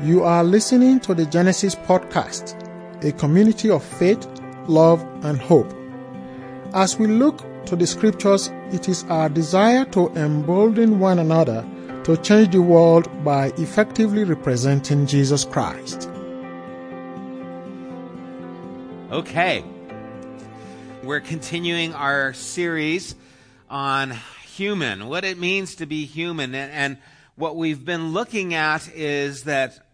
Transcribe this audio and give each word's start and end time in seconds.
You 0.00 0.24
are 0.24 0.42
listening 0.42 1.00
to 1.00 1.14
the 1.14 1.26
Genesis 1.26 1.74
Podcast, 1.74 2.56
a 3.04 3.12
community 3.12 3.70
of 3.70 3.84
faith, 3.84 4.26
love, 4.66 5.02
and 5.24 5.38
hope. 5.38 5.72
As 6.72 6.98
we 6.98 7.06
look 7.06 7.44
to 7.66 7.76
the 7.76 7.86
scriptures, 7.86 8.50
it 8.72 8.88
is 8.88 9.04
our 9.04 9.28
desire 9.28 9.84
to 9.86 10.08
embolden 10.16 10.98
one 10.98 11.18
another 11.18 11.64
to 12.04 12.16
change 12.16 12.52
the 12.52 12.62
world 12.62 13.08
by 13.22 13.48
effectively 13.58 14.24
representing 14.24 15.06
Jesus 15.06 15.44
Christ. 15.44 16.08
Okay. 19.12 19.62
We're 21.04 21.20
continuing 21.20 21.94
our 21.94 22.32
series 22.32 23.14
on 23.70 24.16
human, 24.46 25.06
what 25.06 25.24
it 25.24 25.38
means 25.38 25.76
to 25.76 25.86
be 25.86 26.06
human. 26.06 26.54
And 26.54 26.96
what 27.36 27.56
we've 27.56 27.84
been 27.84 28.12
looking 28.12 28.54
at 28.54 28.88
is 28.94 29.44
that 29.44 29.86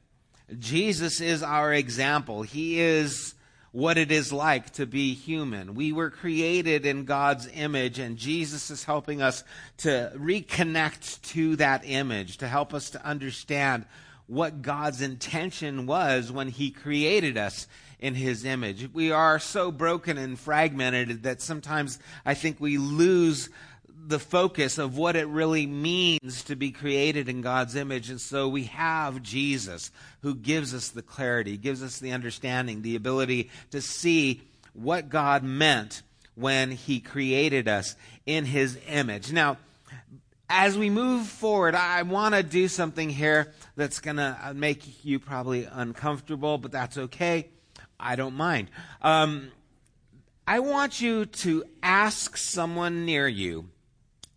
Jesus 0.59 1.21
is 1.21 1.43
our 1.43 1.73
example. 1.73 2.43
He 2.43 2.81
is 2.81 3.35
what 3.71 3.99
it 3.99 4.11
is 4.11 4.33
like 4.33 4.71
to 4.71 4.87
be 4.87 5.15
human. 5.15 5.75
We 5.75 5.93
were 5.93 6.11
created 6.11 6.87
in 6.87 7.05
God's 7.05 7.49
image, 7.55 7.99
and 7.99 8.17
Jesus 8.17 8.71
is 8.71 8.83
helping 8.83 9.23
us 9.23 9.45
to 9.79 10.11
reconnect 10.17 11.23
to 11.33 11.57
that 11.57 11.83
image, 11.85 12.39
to 12.39 12.49
help 12.49 12.75
us 12.75 12.91
to 12.91 13.05
understand 13.05 13.85
what 14.27 14.63
God's 14.63 15.01
intention 15.01 15.87
was 15.87 16.33
when 16.33 16.49
He 16.49 16.71
created 16.71 17.37
us 17.37 17.67
in 18.01 18.15
His 18.15 18.45
image. 18.45 18.93
We 18.93 19.13
are 19.13 19.39
so 19.39 19.71
broken 19.71 20.19
and 20.19 20.39
fragmented 20.39 21.23
that 21.25 21.41
sometimes 21.41 21.99
I 22.25 22.35
think 22.35 22.61
we 22.61 22.79
lose 22.79 23.49
the 24.09 24.19
focus 24.19 24.79
of 24.79 24.97
what 24.97 25.17
it 25.17 25.29
really 25.29 25.67
means 25.67 26.43
to 26.45 26.57
be 26.57 26.71
created 26.71 27.29
in 27.29 27.43
God's 27.43 27.77
image. 27.77 28.09
And 28.09 28.19
so 28.21 28.49
we 28.49 28.65
have 28.65 29.23
Jesus 29.23 29.91
who 30.23 30.35
gives 30.35 30.73
us 30.73 30.89
the 30.89 31.03
clarity, 31.03 31.59
gives 31.59 31.83
us 31.83 31.99
the 31.99 32.13
understanding, 32.13 32.81
the 32.81 32.97
ability 32.97 33.51
to 33.71 33.83
see 33.83 34.41
what 34.73 35.11
God 35.11 35.43
meant 35.43 36.03
when 36.35 36.71
he 36.71 37.01
created 37.01 37.69
us 37.69 37.97
in 38.25 38.47
his 38.47 38.79
image. 38.89 39.31
Now, 39.31 39.59
as 40.49 40.79
we 40.79 40.89
move 40.89 41.27
forward, 41.27 41.75
I 41.75 42.01
want 42.03 42.35
to 42.35 42.43
do 42.43 42.67
something 42.67 43.11
here 43.11 43.53
that's 43.77 44.01
going 44.01 44.17
to 44.17 44.53
make 44.55 45.05
you 45.05 45.19
probably 45.19 45.65
uncomfortable, 45.71 46.57
but 46.57 46.73
that's 46.73 46.97
okay. 46.97 47.49
I 48.01 48.17
don't 48.17 48.35
mind. 48.35 48.71
Um, 49.03 49.51
I 50.47 50.61
want 50.61 51.03
you 51.03 51.27
to 51.27 51.65
ask 51.83 52.39
someone 52.39 53.05
near 53.05 53.29
you 53.29 53.69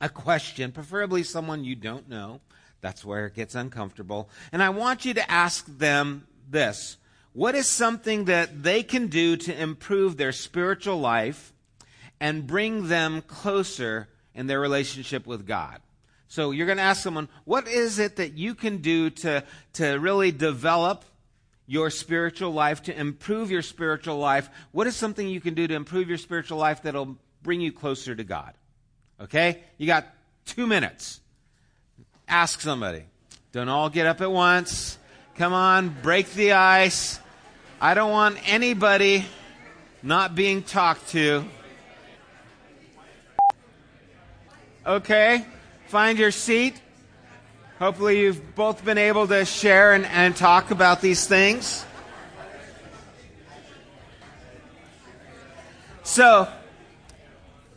a 0.02 0.10
question, 0.10 0.72
preferably 0.72 1.24
someone 1.24 1.64
you 1.64 1.76
don't 1.76 2.10
know. 2.10 2.42
That's 2.82 3.06
where 3.06 3.28
it 3.28 3.36
gets 3.36 3.54
uncomfortable. 3.56 4.30
And 4.52 4.62
I 4.62 4.70
want 4.70 5.06
you 5.06 5.14
to 5.14 5.32
ask 5.32 5.66
them 5.66 6.28
this 6.50 6.98
What 7.34 7.56
is 7.56 7.68
something 7.68 8.26
that 8.26 8.64
they 8.64 8.84
can 8.84 9.08
do 9.08 9.38
to 9.38 9.62
improve 9.62 10.18
their 10.18 10.32
spiritual 10.32 11.00
life 11.00 11.54
and 12.20 12.48
bring 12.48 12.88
them 12.88 13.22
closer 13.22 14.10
in 14.34 14.48
their 14.48 14.60
relationship 14.60 15.28
with 15.28 15.46
God? 15.46 15.80
So 16.28 16.52
you're 16.52 16.66
going 16.66 16.78
to 16.78 16.84
ask 16.84 17.04
someone, 17.04 17.30
What 17.46 17.68
is 17.68 18.00
it 18.00 18.16
that 18.16 18.34
you 18.34 18.56
can 18.56 18.78
do 18.78 19.12
to, 19.12 19.44
to 19.74 19.94
really 20.00 20.32
develop 20.32 21.06
your 21.68 21.92
spiritual 21.92 22.52
life, 22.52 22.82
to 22.84 23.00
improve 23.00 23.52
your 23.52 23.62
spiritual 23.62 24.18
life? 24.18 24.50
What 24.72 24.88
is 24.88 24.96
something 24.96 25.28
you 25.28 25.40
can 25.40 25.54
do 25.54 25.68
to 25.68 25.76
improve 25.76 26.10
your 26.10 26.18
spiritual 26.18 26.58
life 26.58 26.82
that'll 26.82 27.18
bring 27.44 27.62
you 27.62 27.72
closer 27.72 28.16
to 28.16 28.24
God? 28.24 28.54
Okay? 29.22 29.60
You 29.78 29.88
got 29.88 30.08
two 30.46 30.68
minutes. 30.68 31.20
Ask 32.28 32.62
somebody. 32.62 33.04
Don't 33.52 33.70
all 33.70 33.90
get 33.90 34.08
up 34.08 34.22
at 34.22 34.32
once. 34.32 34.98
Come 35.36 35.54
on, 35.54 35.96
break 36.02 36.32
the 36.34 36.54
ice. 36.54 37.20
I 37.80 37.94
don't 37.94 38.12
want 38.12 38.38
anybody 38.50 39.26
not 40.04 40.36
being 40.36 40.64
talked 40.64 41.10
to. 41.10 41.46
Okay? 44.86 45.46
Find 45.88 46.18
your 46.18 46.32
seat. 46.32 46.82
Hopefully, 47.80 48.20
you've 48.20 48.56
both 48.56 48.86
been 48.86 48.98
able 48.98 49.28
to 49.28 49.44
share 49.46 49.94
and, 49.94 50.06
and 50.06 50.36
talk 50.36 50.72
about 50.72 51.02
these 51.02 51.26
things. 51.28 51.86
So, 56.04 56.48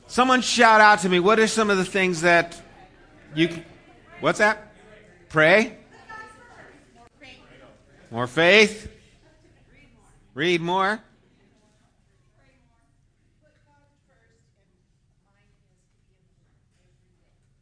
Someone 0.06 0.42
shout 0.42 0.80
out 0.80 1.00
to 1.00 1.08
me. 1.08 1.20
What 1.20 1.38
are 1.38 1.46
some 1.46 1.70
of 1.70 1.76
the 1.76 1.84
things 1.84 2.20
that 2.22 2.60
you? 3.34 3.48
Can, 3.48 3.64
What's 4.20 4.38
that? 4.38 4.72
Pray. 5.28 5.78
More 8.10 8.26
faith. 8.26 8.90
Read 10.34 10.60
more. 10.60 11.02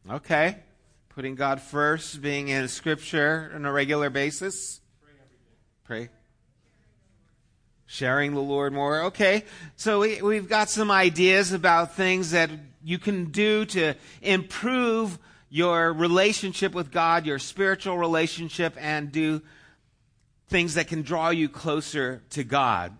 Okay. 0.09 0.57
Putting 1.09 1.35
God 1.35 1.61
first, 1.61 2.21
being 2.21 2.49
in 2.49 2.67
Scripture 2.67 3.51
on 3.55 3.65
a 3.65 3.71
regular 3.71 4.09
basis. 4.09 4.81
Pray 5.85 6.09
sharing 7.93 8.33
the 8.33 8.41
Lord 8.41 8.73
more. 8.73 9.03
Okay, 9.03 9.43
so 9.75 9.99
we, 9.99 10.19
we've 10.23 10.49
got 10.49 10.67
some 10.67 10.89
ideas 10.89 11.53
about 11.53 11.95
things 11.95 12.31
that 12.31 12.49
you 12.83 12.97
can 12.97 13.25
do 13.25 13.65
to 13.65 13.93
improve 14.23 15.19
your 15.47 15.93
relationship 15.93 16.73
with 16.73 16.91
God, 16.91 17.27
your 17.27 17.37
spiritual 17.37 17.99
relationship, 17.99 18.75
and 18.79 19.11
do 19.11 19.43
things 20.47 20.73
that 20.73 20.87
can 20.87 21.03
draw 21.03 21.29
you 21.29 21.47
closer 21.47 22.23
to 22.31 22.43
God. 22.43 22.97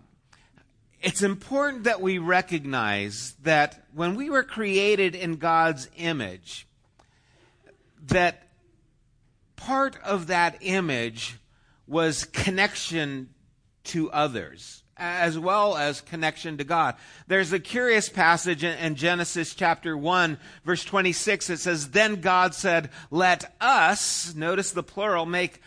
It's 1.02 1.22
important 1.22 1.84
that 1.84 2.00
we 2.00 2.18
recognize 2.18 3.34
that 3.42 3.84
when 3.92 4.14
we 4.14 4.30
were 4.30 4.44
created 4.44 5.16
in 5.16 5.36
God's 5.36 5.90
image, 5.96 6.68
that 8.06 8.46
part 9.56 9.96
of 10.04 10.28
that 10.28 10.58
image 10.60 11.36
was 11.88 12.24
connection 12.26 13.30
to 13.82 14.10
others 14.12 14.83
as 14.96 15.38
well 15.38 15.76
as 15.76 16.00
connection 16.00 16.58
to 16.58 16.64
God. 16.64 16.94
There's 17.26 17.52
a 17.52 17.58
curious 17.58 18.08
passage 18.08 18.64
in 18.64 18.94
Genesis 18.94 19.54
chapter 19.54 19.96
1, 19.96 20.38
verse 20.64 20.84
26. 20.84 21.50
It 21.50 21.58
says, 21.58 21.90
Then 21.90 22.20
God 22.20 22.54
said, 22.54 22.90
Let 23.10 23.54
us, 23.60 24.34
notice 24.34 24.70
the 24.70 24.82
plural, 24.82 25.26
make 25.26 25.60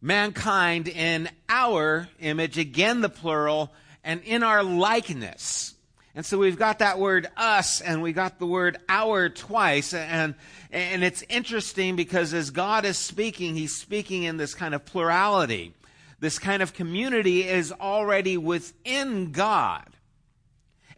mankind 0.00 0.88
in 0.88 1.28
our 1.48 2.08
image, 2.20 2.58
again 2.58 3.00
the 3.00 3.08
plural, 3.08 3.72
and 4.04 4.20
in 4.22 4.42
our 4.42 4.62
likeness. 4.62 5.74
And 6.14 6.24
so 6.24 6.38
we've 6.38 6.58
got 6.58 6.78
that 6.78 6.98
word 6.98 7.28
us 7.36 7.82
and 7.82 8.00
we 8.00 8.14
got 8.14 8.38
the 8.38 8.46
word 8.46 8.78
our 8.88 9.28
twice. 9.28 9.92
And, 9.92 10.34
and 10.70 11.04
it's 11.04 11.22
interesting 11.28 11.94
because 11.94 12.32
as 12.32 12.50
God 12.50 12.86
is 12.86 12.96
speaking, 12.96 13.54
he's 13.54 13.76
speaking 13.76 14.22
in 14.22 14.38
this 14.38 14.54
kind 14.54 14.74
of 14.74 14.86
plurality 14.86 15.74
this 16.18 16.38
kind 16.38 16.62
of 16.62 16.72
community 16.72 17.46
is 17.46 17.72
already 17.72 18.36
within 18.36 19.32
God. 19.32 19.84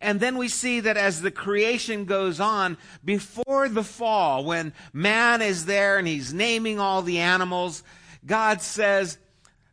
And 0.00 0.20
then 0.20 0.38
we 0.38 0.48
see 0.48 0.80
that 0.80 0.96
as 0.96 1.20
the 1.20 1.30
creation 1.30 2.04
goes 2.04 2.38
on, 2.38 2.78
before 3.04 3.68
the 3.68 3.82
fall, 3.82 4.44
when 4.44 4.72
man 4.92 5.42
is 5.42 5.66
there 5.66 5.98
and 5.98 6.06
he's 6.06 6.32
naming 6.32 6.78
all 6.78 7.02
the 7.02 7.18
animals, 7.18 7.82
God 8.24 8.62
says, 8.62 9.18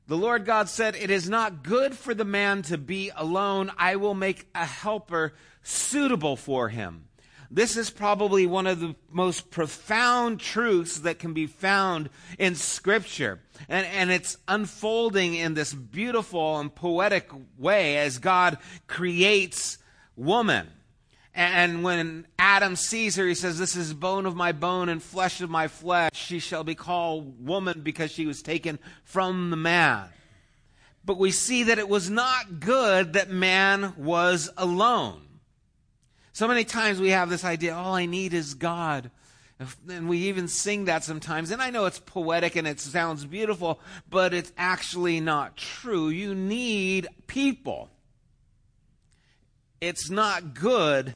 the 0.08 0.18
Lord 0.18 0.46
God 0.46 0.70
said, 0.70 0.96
It 0.96 1.10
is 1.10 1.30
not 1.30 1.64
good 1.64 1.96
for 1.96 2.14
the 2.14 2.26
man 2.26 2.62
to 2.64 2.78
be 2.78 3.12
alone. 3.16 3.72
I 3.78 3.96
will 3.96 4.14
make 4.14 4.48
a 4.54 4.66
helper 4.66 5.34
suitable 5.64 6.36
for 6.36 6.70
him. 6.70 7.08
This 7.52 7.78
is 7.78 7.90
probably 7.90 8.46
one 8.46 8.68
of 8.68 8.80
the 8.80 8.96
most 9.12 9.52
profound 9.52 10.40
truths 10.40 11.00
that 11.00 11.20
can 11.20 11.34
be 11.34 11.47
found 11.47 12.09
in 12.40 12.56
Scripture. 12.56 13.40
And, 13.70 13.86
and 13.88 14.12
it's 14.12 14.38
unfolding 14.47 15.36
in 15.36 15.53
this 15.53 15.74
beautiful 15.74 16.59
and 16.59 16.74
poetic 16.74 17.30
way 17.58 17.97
as 17.97 18.18
God 18.18 18.58
creates 18.88 19.78
woman. 20.16 20.68
And 21.34 21.84
when 21.84 22.28
Adam 22.40 22.78
sees 22.78 23.18
her, 23.18 23.28
he 23.28 23.36
says, 23.36 23.59
This 23.59 23.76
is 23.76 23.94
bone 23.94 24.26
of 24.26 24.38
my 24.38 24.53
bone 24.53 24.88
and 24.88 25.03
flesh 25.03 25.41
of 25.41 25.50
my 25.50 25.68
flesh. 25.68 26.12
She 26.14 26.40
shall 26.40 26.64
be 26.64 26.76
called 26.76 27.46
woman 27.46 27.82
because 27.82 28.12
she 28.12 28.26
was 28.26 28.41
taken 28.41 28.80
from 29.03 29.50
the 29.50 29.58
man. 29.58 30.08
But 31.03 31.20
we 31.20 31.32
see 31.32 31.64
that 31.64 31.78
it 31.78 31.90
was 31.90 32.09
not 32.09 32.62
good 32.62 33.14
that 33.14 33.30
man 33.30 33.94
was 33.98 34.50
alone. 34.58 35.25
So 36.35 36.49
many 36.49 36.66
times 36.66 36.99
we 36.99 37.11
have 37.11 37.29
this 37.29 37.46
idea, 37.46 37.73
all 37.73 37.93
I 37.93 38.08
need 38.08 38.34
is 38.34 38.55
God. 38.55 39.09
And 39.87 40.09
we 40.09 40.17
even 40.23 40.49
sing 40.49 40.84
that 40.84 41.05
sometimes. 41.05 41.49
And 41.49 41.61
I 41.61 41.70
know 41.70 41.85
it's 41.85 41.97
poetic 41.97 42.58
and 42.58 42.67
it 42.67 42.82
sounds 42.82 43.23
beautiful, 43.23 43.79
but 44.09 44.34
it's 44.34 44.52
actually 44.58 45.22
not 45.22 45.55
true. 45.55 46.09
You 46.09 46.35
need 46.35 47.08
people. 47.28 47.90
It's 49.79 50.09
not 50.09 50.53
good 50.53 51.14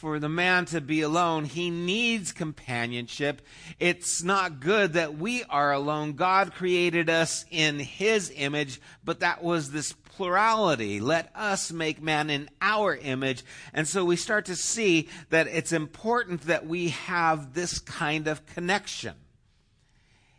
for 0.00 0.18
the 0.18 0.30
man 0.30 0.64
to 0.64 0.80
be 0.80 1.02
alone. 1.02 1.44
He 1.44 1.68
needs 1.68 2.32
companionship. 2.32 3.42
It's 3.78 4.22
not 4.22 4.58
good 4.58 4.94
that 4.94 5.18
we 5.18 5.44
are 5.44 5.74
alone. 5.74 6.14
God 6.14 6.54
created 6.54 7.10
us 7.10 7.44
in 7.50 7.78
his 7.78 8.32
image, 8.34 8.80
but 9.04 9.20
that 9.20 9.42
was 9.42 9.72
this 9.72 9.92
plurality. 9.92 11.00
Let 11.00 11.30
us 11.36 11.70
make 11.70 12.00
man 12.00 12.30
in 12.30 12.48
our 12.62 12.96
image. 12.96 13.44
And 13.74 13.86
so 13.86 14.02
we 14.06 14.16
start 14.16 14.46
to 14.46 14.56
see 14.56 15.10
that 15.28 15.48
it's 15.48 15.70
important 15.70 16.46
that 16.46 16.66
we 16.66 16.88
have 16.88 17.52
this 17.52 17.78
kind 17.78 18.26
of 18.26 18.46
connection. 18.46 19.16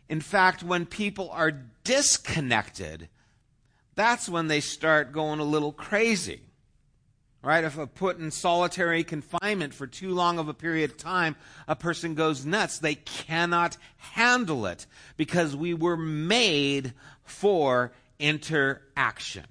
In 0.08 0.20
fact, 0.20 0.64
when 0.64 0.86
people 0.86 1.30
are 1.30 1.52
disconnected, 1.84 3.08
that's 3.94 4.28
when 4.28 4.48
they 4.48 4.58
start 4.58 5.12
going 5.12 5.38
a 5.38 5.44
little 5.44 5.72
crazy 5.72 6.40
right? 7.42 7.64
If 7.64 7.78
put 7.94 8.18
in 8.18 8.30
solitary 8.30 9.02
confinement 9.02 9.74
for 9.74 9.86
too 9.86 10.10
long 10.10 10.38
of 10.38 10.48
a 10.48 10.54
period 10.54 10.92
of 10.92 10.96
time, 10.96 11.36
a 11.66 11.74
person 11.74 12.14
goes 12.14 12.46
nuts. 12.46 12.78
They 12.78 12.94
cannot 12.94 13.76
handle 13.96 14.66
it 14.66 14.86
because 15.16 15.56
we 15.56 15.74
were 15.74 15.96
made 15.96 16.94
for 17.24 17.92
interaction. 18.18 19.46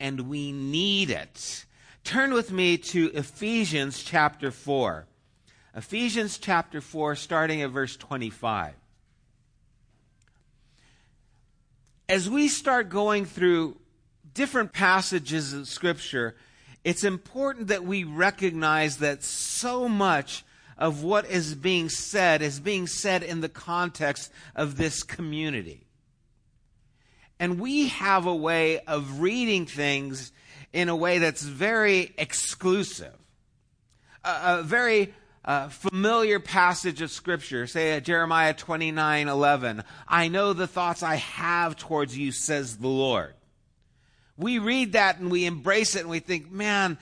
And 0.00 0.28
we 0.28 0.50
need 0.50 1.10
it. 1.10 1.66
Turn 2.04 2.32
with 2.32 2.50
me 2.50 2.78
to 2.78 3.10
Ephesians 3.12 4.02
chapter 4.02 4.50
4. 4.50 5.06
Ephesians 5.74 6.38
chapter 6.38 6.80
4, 6.80 7.14
starting 7.14 7.62
at 7.62 7.70
verse 7.70 7.96
25. 7.96 8.74
As 12.08 12.28
we 12.28 12.48
start 12.48 12.88
going 12.88 13.24
through 13.24 13.78
different 14.34 14.72
passages 14.72 15.52
of 15.52 15.68
Scripture, 15.68 16.34
it's 16.84 17.04
important 17.04 17.68
that 17.68 17.84
we 17.84 18.04
recognize 18.04 18.98
that 18.98 19.22
so 19.22 19.88
much 19.88 20.44
of 20.78 21.04
what 21.04 21.30
is 21.30 21.54
being 21.54 21.88
said 21.88 22.42
is 22.42 22.58
being 22.58 22.86
said 22.86 23.22
in 23.22 23.40
the 23.40 23.48
context 23.48 24.32
of 24.56 24.76
this 24.76 25.02
community. 25.02 25.86
And 27.38 27.60
we 27.60 27.88
have 27.88 28.26
a 28.26 28.34
way 28.34 28.80
of 28.80 29.20
reading 29.20 29.66
things 29.66 30.32
in 30.72 30.88
a 30.88 30.96
way 30.96 31.18
that's 31.18 31.42
very 31.42 32.14
exclusive. 32.18 33.14
A, 34.24 34.58
a 34.58 34.62
very 34.62 35.14
uh, 35.44 35.68
familiar 35.68 36.40
passage 36.40 37.02
of 37.02 37.10
Scripture, 37.10 37.66
say 37.66 38.00
Jeremiah 38.00 38.54
29 38.54 39.28
11. 39.28 39.84
I 40.08 40.28
know 40.28 40.52
the 40.52 40.66
thoughts 40.66 41.02
I 41.02 41.16
have 41.16 41.76
towards 41.76 42.16
you, 42.16 42.32
says 42.32 42.78
the 42.78 42.88
Lord. 42.88 43.34
We 44.36 44.58
read 44.58 44.92
that 44.92 45.18
and 45.18 45.30
we 45.30 45.44
embrace 45.44 45.94
it 45.94 46.00
and 46.00 46.10
we 46.10 46.20
think, 46.20 46.50
man, 46.50 46.98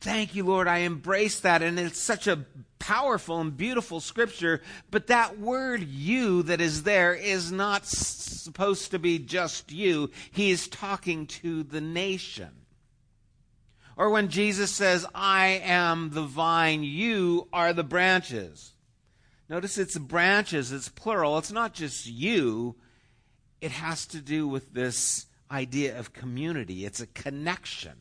thank 0.00 0.34
you, 0.34 0.44
Lord, 0.44 0.68
I 0.68 0.78
embrace 0.78 1.40
that. 1.40 1.62
And 1.62 1.78
it's 1.78 2.00
such 2.00 2.26
a 2.26 2.44
powerful 2.78 3.40
and 3.40 3.56
beautiful 3.56 4.00
scripture. 4.00 4.60
But 4.90 5.06
that 5.06 5.38
word 5.38 5.82
you 5.82 6.42
that 6.44 6.60
is 6.60 6.82
there 6.82 7.14
is 7.14 7.52
not 7.52 7.86
supposed 7.86 8.90
to 8.90 8.98
be 8.98 9.18
just 9.18 9.70
you. 9.70 10.10
He 10.32 10.50
is 10.50 10.66
talking 10.68 11.26
to 11.28 11.62
the 11.62 11.80
nation. 11.80 12.50
Or 13.96 14.10
when 14.10 14.28
Jesus 14.28 14.70
says, 14.72 15.06
I 15.14 15.60
am 15.64 16.10
the 16.10 16.22
vine, 16.22 16.82
you 16.82 17.46
are 17.52 17.72
the 17.72 17.84
branches. 17.84 18.72
Notice 19.48 19.78
it's 19.78 19.98
branches, 19.98 20.72
it's 20.72 20.88
plural. 20.88 21.38
It's 21.38 21.52
not 21.52 21.74
just 21.74 22.06
you. 22.06 22.74
It 23.60 23.70
has 23.70 24.06
to 24.06 24.18
do 24.18 24.48
with 24.48 24.72
this 24.72 25.26
idea 25.52 25.98
of 25.98 26.12
community, 26.12 26.84
it's 26.84 27.00
a 27.00 27.06
connection. 27.06 27.92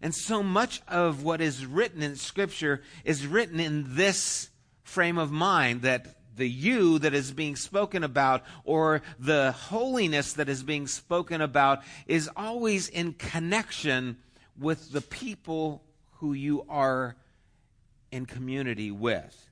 And 0.00 0.14
so 0.14 0.42
much 0.42 0.80
of 0.86 1.24
what 1.24 1.40
is 1.40 1.66
written 1.66 2.02
in 2.02 2.16
Scripture 2.16 2.82
is 3.04 3.26
written 3.26 3.58
in 3.58 3.96
this 3.96 4.50
frame 4.84 5.18
of 5.18 5.32
mind 5.32 5.82
that 5.82 6.14
the 6.36 6.48
you 6.48 7.00
that 7.00 7.14
is 7.14 7.32
being 7.32 7.56
spoken 7.56 8.04
about 8.04 8.44
or 8.64 9.02
the 9.18 9.52
holiness 9.52 10.34
that 10.34 10.48
is 10.48 10.62
being 10.62 10.86
spoken 10.86 11.40
about 11.40 11.82
is 12.06 12.30
always 12.36 12.88
in 12.88 13.12
connection 13.12 14.16
with 14.56 14.92
the 14.92 15.00
people 15.00 15.82
who 16.18 16.32
you 16.32 16.64
are 16.68 17.16
in 18.12 18.24
community 18.24 18.90
with. 18.90 19.50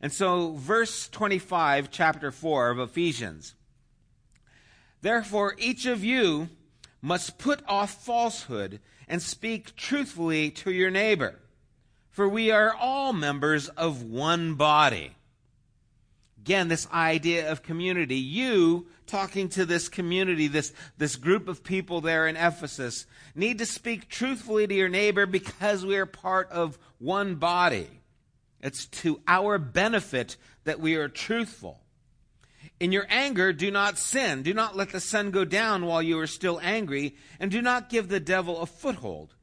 And 0.00 0.12
so, 0.12 0.52
verse 0.52 1.08
25, 1.08 1.90
chapter 1.90 2.30
4 2.30 2.70
of 2.70 2.78
Ephesians 2.80 3.54
Therefore, 5.06 5.54
each 5.56 5.86
of 5.86 6.02
you 6.02 6.48
must 7.00 7.38
put 7.38 7.62
off 7.68 8.04
falsehood 8.04 8.80
and 9.06 9.22
speak 9.22 9.76
truthfully 9.76 10.50
to 10.50 10.72
your 10.72 10.90
neighbor, 10.90 11.36
for 12.10 12.28
we 12.28 12.50
are 12.50 12.74
all 12.74 13.12
members 13.12 13.68
of 13.68 14.02
one 14.02 14.54
body. 14.54 15.12
Again, 16.40 16.66
this 16.66 16.88
idea 16.92 17.52
of 17.52 17.62
community. 17.62 18.16
You 18.16 18.88
talking 19.06 19.48
to 19.50 19.64
this 19.64 19.88
community, 19.88 20.48
this, 20.48 20.72
this 20.98 21.14
group 21.14 21.46
of 21.46 21.62
people 21.62 22.00
there 22.00 22.26
in 22.26 22.34
Ephesus, 22.34 23.06
need 23.36 23.58
to 23.58 23.66
speak 23.66 24.08
truthfully 24.08 24.66
to 24.66 24.74
your 24.74 24.88
neighbor 24.88 25.24
because 25.24 25.86
we 25.86 25.94
are 25.98 26.06
part 26.06 26.50
of 26.50 26.80
one 26.98 27.36
body. 27.36 27.86
It's 28.60 28.86
to 28.86 29.20
our 29.28 29.56
benefit 29.58 30.36
that 30.64 30.80
we 30.80 30.96
are 30.96 31.08
truthful. 31.08 31.78
In 32.78 32.92
your 32.92 33.06
anger, 33.08 33.52
do 33.52 33.70
not 33.70 33.98
sin. 33.98 34.42
Do 34.42 34.52
not 34.52 34.76
let 34.76 34.90
the 34.90 35.00
sun 35.00 35.30
go 35.30 35.44
down 35.44 35.86
while 35.86 36.02
you 36.02 36.18
are 36.18 36.26
still 36.26 36.60
angry, 36.62 37.16
and 37.40 37.50
do 37.50 37.62
not 37.62 37.88
give 37.88 38.08
the 38.08 38.20
devil 38.20 38.60
a 38.60 38.66
foothold. 38.66 39.34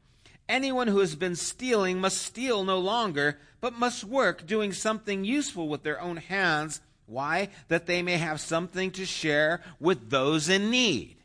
Anyone 0.48 0.88
who 0.88 1.00
has 1.00 1.16
been 1.16 1.36
stealing 1.36 2.00
must 2.00 2.22
steal 2.22 2.64
no 2.64 2.78
longer, 2.78 3.40
but 3.60 3.74
must 3.74 4.04
work, 4.04 4.46
doing 4.46 4.74
something 4.74 5.24
useful 5.24 5.68
with 5.68 5.84
their 5.84 6.00
own 6.00 6.18
hands. 6.18 6.82
Why? 7.06 7.50
That 7.70 7.88
they 7.88 8.02
may 8.02 8.18
have 8.18 8.40
something 8.40 8.92
to 8.92 9.06
share 9.06 9.62
with 9.80 10.10
those 10.10 10.50
in 10.50 10.70
need. 10.70 11.18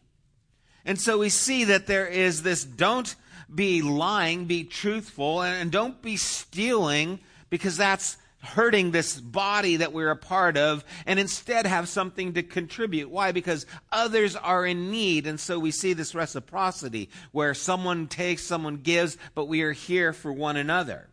And 0.85 0.99
so 0.99 1.19
we 1.19 1.29
see 1.29 1.65
that 1.65 1.87
there 1.87 2.07
is 2.07 2.43
this 2.43 2.65
don't 2.65 3.15
be 3.55 3.83
lying, 3.83 4.47
be 4.47 4.65
truthful, 4.65 5.43
and 5.43 5.71
don't 5.71 6.01
be 6.01 6.17
stealing, 6.17 7.21
because 7.51 7.77
that's 7.77 8.17
hurting 8.41 8.93
this 8.93 9.21
body 9.21 9.77
that 9.77 9.93
we're 9.93 10.11
a 10.11 10.17
part 10.17 10.57
of 10.57 10.85
and 11.07 11.19
instead 11.19 11.67
have 11.67 11.89
something 11.89 12.35
to 12.35 12.43
contribute. 12.43 13.11
Why? 13.11 13.33
Because 13.33 13.67
others 13.91 14.37
are 14.37 14.65
in 14.65 14.91
need. 14.91 15.27
And 15.27 15.41
so 15.41 15.59
we 15.59 15.71
see 15.71 15.93
this 15.93 16.15
reciprocity 16.15 17.11
where 17.33 17.55
someone 17.55 18.07
takes, 18.07 18.45
someone 18.45 18.77
gives, 18.77 19.17
but 19.35 19.47
we 19.47 19.63
are 19.63 19.73
here 19.73 20.13
for 20.13 20.33
one 20.33 20.57
another. 20.57 21.09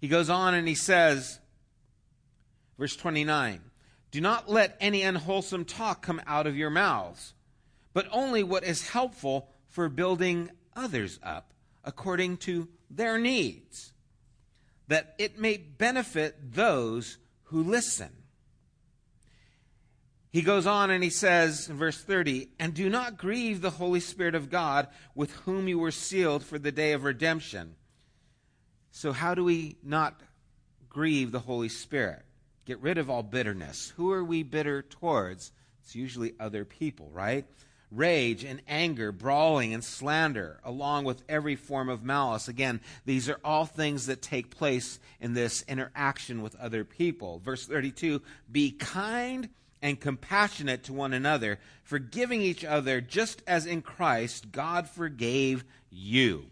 He 0.00 0.08
goes 0.08 0.30
on 0.30 0.54
and 0.54 0.68
he 0.68 0.74
says, 0.74 1.40
verse 2.78 2.96
29, 2.96 3.60
do 4.12 4.20
not 4.20 4.48
let 4.48 4.76
any 4.80 5.02
unwholesome 5.02 5.64
talk 5.64 6.00
come 6.00 6.22
out 6.26 6.46
of 6.46 6.56
your 6.56 6.70
mouths, 6.70 7.34
but 7.92 8.08
only 8.12 8.42
what 8.42 8.64
is 8.64 8.88
helpful 8.88 9.50
for 9.68 9.88
building 9.88 10.50
others 10.74 11.18
up 11.22 11.52
according 11.84 12.36
to 12.36 12.68
their 12.88 13.18
needs 13.18 13.92
that 14.90 15.14
it 15.18 15.38
may 15.38 15.56
benefit 15.56 16.52
those 16.52 17.18
who 17.44 17.62
listen. 17.62 18.10
He 20.30 20.42
goes 20.42 20.66
on 20.66 20.90
and 20.90 21.02
he 21.02 21.10
says 21.10 21.68
in 21.68 21.76
verse 21.76 22.02
30, 22.02 22.48
And 22.58 22.74
do 22.74 22.90
not 22.90 23.16
grieve 23.16 23.60
the 23.60 23.70
Holy 23.70 24.00
Spirit 24.00 24.34
of 24.34 24.50
God, 24.50 24.88
with 25.14 25.30
whom 25.30 25.68
you 25.68 25.78
were 25.78 25.92
sealed 25.92 26.42
for 26.42 26.58
the 26.58 26.72
day 26.72 26.92
of 26.92 27.04
redemption. 27.04 27.76
So, 28.90 29.12
how 29.12 29.36
do 29.36 29.44
we 29.44 29.76
not 29.84 30.20
grieve 30.88 31.30
the 31.30 31.38
Holy 31.38 31.68
Spirit? 31.68 32.24
Get 32.64 32.80
rid 32.80 32.98
of 32.98 33.08
all 33.08 33.22
bitterness. 33.22 33.92
Who 33.96 34.10
are 34.10 34.24
we 34.24 34.42
bitter 34.42 34.82
towards? 34.82 35.52
It's 35.84 35.94
usually 35.94 36.34
other 36.40 36.64
people, 36.64 37.10
right? 37.12 37.46
Rage 37.90 38.44
and 38.44 38.62
anger, 38.68 39.12
brawling 39.12 39.74
and 39.74 39.82
slander, 39.82 40.60
along 40.64 41.04
with 41.04 41.22
every 41.28 41.56
form 41.56 41.88
of 41.88 42.04
malice. 42.04 42.48
Again, 42.48 42.80
these 43.04 43.28
are 43.28 43.40
all 43.44 43.66
things 43.66 44.06
that 44.06 44.22
take 44.22 44.56
place 44.56 44.98
in 45.20 45.34
this 45.34 45.64
interaction 45.68 46.42
with 46.42 46.54
other 46.56 46.84
people. 46.84 47.40
Verse 47.40 47.66
32 47.66 48.22
Be 48.50 48.72
kind 48.72 49.48
and 49.82 50.00
compassionate 50.00 50.84
to 50.84 50.92
one 50.92 51.12
another, 51.12 51.58
forgiving 51.82 52.42
each 52.42 52.64
other, 52.64 53.00
just 53.00 53.42
as 53.46 53.66
in 53.66 53.82
Christ 53.82 54.52
God 54.52 54.88
forgave 54.88 55.64
you. 55.90 56.46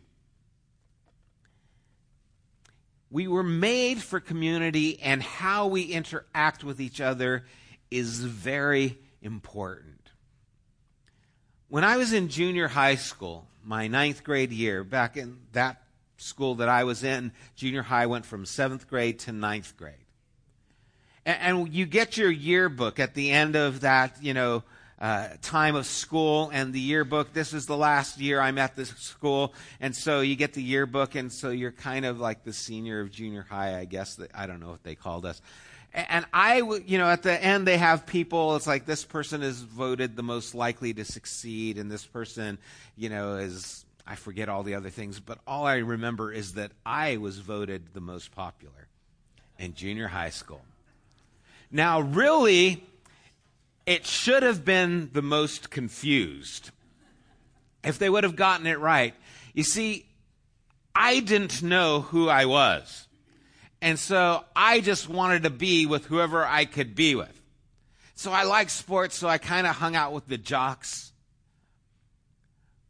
We 3.10 3.26
were 3.26 3.42
made 3.42 4.02
for 4.02 4.20
community, 4.20 5.00
and 5.00 5.22
how 5.22 5.66
we 5.68 5.82
interact 5.82 6.62
with 6.62 6.80
each 6.80 7.00
other 7.00 7.44
is 7.90 8.20
very 8.20 8.98
important. 9.22 9.97
When 11.70 11.84
I 11.84 11.98
was 11.98 12.14
in 12.14 12.28
junior 12.28 12.66
high 12.66 12.94
school, 12.94 13.46
my 13.62 13.88
ninth 13.88 14.24
grade 14.24 14.52
year, 14.52 14.84
back 14.84 15.18
in 15.18 15.36
that 15.52 15.82
school 16.16 16.54
that 16.56 16.68
I 16.70 16.84
was 16.84 17.04
in, 17.04 17.30
junior 17.56 17.82
high 17.82 18.06
went 18.06 18.24
from 18.24 18.46
seventh 18.46 18.88
grade 18.88 19.18
to 19.20 19.32
ninth 19.32 19.76
grade. 19.76 19.94
And, 21.26 21.58
and 21.58 21.74
you 21.74 21.84
get 21.84 22.16
your 22.16 22.30
yearbook 22.30 22.98
at 22.98 23.14
the 23.14 23.30
end 23.30 23.54
of 23.54 23.80
that, 23.80 24.16
you 24.22 24.32
know, 24.32 24.62
uh, 24.98 25.28
time 25.42 25.74
of 25.74 25.84
school 25.84 26.48
and 26.54 26.72
the 26.72 26.80
yearbook. 26.80 27.34
This 27.34 27.52
is 27.52 27.66
the 27.66 27.76
last 27.76 28.18
year 28.18 28.40
I'm 28.40 28.56
at 28.56 28.74
this 28.74 28.88
school, 28.88 29.52
and 29.78 29.94
so 29.94 30.20
you 30.22 30.36
get 30.36 30.54
the 30.54 30.62
yearbook, 30.62 31.16
and 31.16 31.30
so 31.30 31.50
you're 31.50 31.70
kind 31.70 32.06
of 32.06 32.18
like 32.18 32.44
the 32.44 32.52
senior 32.54 33.00
of 33.02 33.10
junior 33.10 33.46
high, 33.48 33.78
I 33.78 33.84
guess. 33.84 34.18
I 34.34 34.46
don't 34.46 34.60
know 34.60 34.70
what 34.70 34.84
they 34.84 34.94
called 34.94 35.26
us. 35.26 35.42
And 36.08 36.26
I, 36.32 36.58
you 36.86 36.96
know, 36.96 37.08
at 37.08 37.24
the 37.24 37.42
end 37.42 37.66
they 37.66 37.76
have 37.76 38.06
people. 38.06 38.54
It's 38.54 38.68
like 38.68 38.86
this 38.86 39.04
person 39.04 39.42
is 39.42 39.62
voted 39.62 40.14
the 40.14 40.22
most 40.22 40.54
likely 40.54 40.94
to 40.94 41.04
succeed, 41.04 41.76
and 41.76 41.90
this 41.90 42.06
person, 42.06 42.58
you 42.96 43.08
know, 43.08 43.36
is 43.36 43.84
I 44.06 44.14
forget 44.14 44.48
all 44.48 44.62
the 44.62 44.76
other 44.76 44.90
things, 44.90 45.18
but 45.18 45.38
all 45.46 45.66
I 45.66 45.76
remember 45.76 46.32
is 46.32 46.52
that 46.52 46.70
I 46.86 47.16
was 47.16 47.40
voted 47.40 47.94
the 47.94 48.00
most 48.00 48.30
popular 48.32 48.86
in 49.58 49.74
junior 49.74 50.06
high 50.06 50.30
school. 50.30 50.62
Now, 51.70 52.00
really, 52.00 52.84
it 53.84 54.06
should 54.06 54.44
have 54.44 54.64
been 54.64 55.10
the 55.12 55.22
most 55.22 55.68
confused 55.68 56.70
if 57.82 57.98
they 57.98 58.08
would 58.08 58.22
have 58.22 58.36
gotten 58.36 58.68
it 58.68 58.78
right. 58.78 59.14
You 59.52 59.64
see, 59.64 60.06
I 60.94 61.18
didn't 61.20 61.60
know 61.60 62.02
who 62.02 62.28
I 62.28 62.44
was. 62.44 63.07
And 63.80 63.98
so 63.98 64.44
I 64.56 64.80
just 64.80 65.08
wanted 65.08 65.44
to 65.44 65.50
be 65.50 65.86
with 65.86 66.06
whoever 66.06 66.44
I 66.44 66.64
could 66.64 66.94
be 66.94 67.14
with. 67.14 67.40
So 68.14 68.32
I 68.32 68.42
like 68.42 68.70
sports, 68.70 69.16
so 69.16 69.28
I 69.28 69.38
kind 69.38 69.66
of 69.66 69.76
hung 69.76 69.94
out 69.94 70.12
with 70.12 70.26
the 70.26 70.38
jocks. 70.38 71.12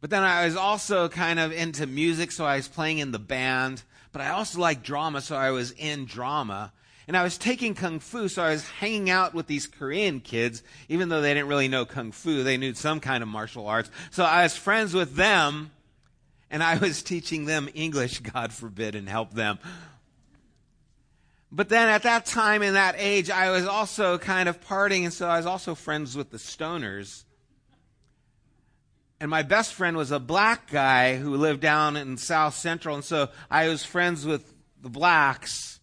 But 0.01 0.09
then 0.09 0.23
I 0.23 0.45
was 0.45 0.55
also 0.55 1.09
kind 1.09 1.39
of 1.39 1.51
into 1.51 1.85
music, 1.85 2.31
so 2.31 2.45
I 2.45 2.55
was 2.55 2.67
playing 2.67 2.97
in 2.97 3.11
the 3.11 3.19
band. 3.19 3.83
But 4.11 4.21
I 4.21 4.29
also 4.29 4.59
liked 4.59 4.83
drama, 4.83 5.21
so 5.21 5.35
I 5.35 5.51
was 5.51 5.71
in 5.71 6.05
drama 6.05 6.73
and 7.09 7.17
I 7.17 7.23
was 7.23 7.39
taking 7.39 7.73
kung 7.73 7.99
fu, 7.99 8.27
so 8.27 8.43
I 8.43 8.51
was 8.51 8.69
hanging 8.69 9.09
out 9.09 9.33
with 9.33 9.47
these 9.47 9.65
Korean 9.65 10.19
kids, 10.19 10.61
even 10.89 11.09
though 11.09 11.21
they 11.21 11.33
didn't 11.33 11.49
really 11.49 11.67
know 11.67 11.83
kung 11.83 12.11
fu, 12.11 12.43
they 12.43 12.55
knew 12.55 12.75
some 12.75 12.99
kind 12.99 13.23
of 13.23 13.27
martial 13.27 13.65
arts. 13.65 13.89
So 14.11 14.23
I 14.23 14.43
was 14.43 14.55
friends 14.55 14.93
with 14.93 15.15
them, 15.15 15.71
and 16.51 16.61
I 16.61 16.77
was 16.77 17.01
teaching 17.03 17.45
them 17.45 17.67
English, 17.73 18.19
God 18.19 18.53
forbid, 18.53 18.93
and 18.93 19.09
help 19.09 19.33
them. 19.33 19.57
But 21.51 21.69
then 21.69 21.89
at 21.89 22.03
that 22.03 22.25
time 22.25 22.61
in 22.61 22.75
that 22.75 22.95
age, 22.97 23.29
I 23.29 23.49
was 23.49 23.65
also 23.65 24.17
kind 24.17 24.47
of 24.47 24.61
partying, 24.61 25.03
and 25.03 25.13
so 25.13 25.27
I 25.27 25.37
was 25.37 25.45
also 25.45 25.73
friends 25.73 26.15
with 26.15 26.29
the 26.29 26.37
stoners. 26.37 27.23
And 29.19 29.29
my 29.31 29.41
best 29.41 29.73
friend 29.73 29.97
was 29.97 30.11
a 30.11 30.19
black 30.19 30.69
guy 30.69 31.17
who 31.17 31.35
lived 31.35 31.61
down 31.61 31.97
in 31.97 32.17
South 32.17 32.55
Central, 32.55 32.95
and 32.95 33.03
so 33.03 33.29
I 33.49 33.67
was 33.67 33.83
friends 33.83 34.25
with 34.25 34.53
the 34.81 34.89
blacks 34.89 35.79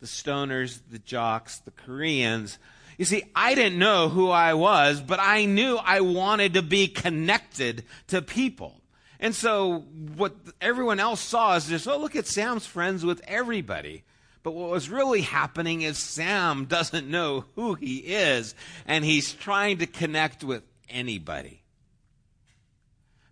the 0.00 0.06
stoners, 0.06 0.80
the 0.90 0.98
jocks, 0.98 1.58
the 1.58 1.70
Koreans. 1.70 2.58
You 2.98 3.04
see, 3.04 3.24
I 3.34 3.54
didn't 3.54 3.78
know 3.78 4.08
who 4.08 4.30
I 4.30 4.54
was, 4.54 5.00
but 5.00 5.20
I 5.20 5.44
knew 5.44 5.76
I 5.76 6.00
wanted 6.00 6.54
to 6.54 6.62
be 6.62 6.88
connected 6.88 7.84
to 8.08 8.20
people. 8.22 8.80
And 9.20 9.34
so 9.34 9.84
what 10.16 10.34
everyone 10.60 11.00
else 11.00 11.20
saw 11.20 11.56
is 11.56 11.66
just, 11.66 11.86
oh, 11.86 11.98
look 11.98 12.16
at 12.16 12.26
Sam's 12.26 12.66
friends 12.66 13.04
with 13.04 13.20
everybody. 13.26 14.04
But 14.42 14.52
what 14.52 14.70
was 14.70 14.88
really 14.88 15.20
happening 15.20 15.82
is 15.82 15.98
Sam 15.98 16.64
doesn't 16.64 17.08
know 17.08 17.44
who 17.56 17.74
he 17.74 17.98
is, 17.98 18.54
and 18.86 19.04
he's 19.04 19.32
trying 19.32 19.78
to 19.78 19.86
connect 19.86 20.42
with 20.42 20.62
anybody. 20.88 21.62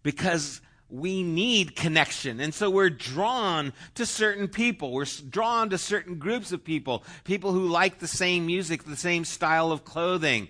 Because 0.03 0.61
we 0.91 1.23
need 1.23 1.77
connection. 1.77 2.41
And 2.41 2.55
so 2.55 2.71
we're 2.71 2.91
drawn 2.91 3.73
to 3.95 4.07
certain 4.07 4.49
people. 4.49 4.93
We're 4.93 5.07
drawn 5.29 5.71
to 5.71 5.79
certain 5.79 6.19
groups 6.19 6.53
of 6.53 6.65
people. 6.65 7.05
People 7.25 7.53
who 7.53 7.69
like 7.69 7.99
the 7.99 8.09
same 8.09 8.47
music, 8.47 8.85
the 8.85 8.97
same 8.97 9.25
style 9.25 9.71
of 9.71 9.85
clothing, 9.85 10.49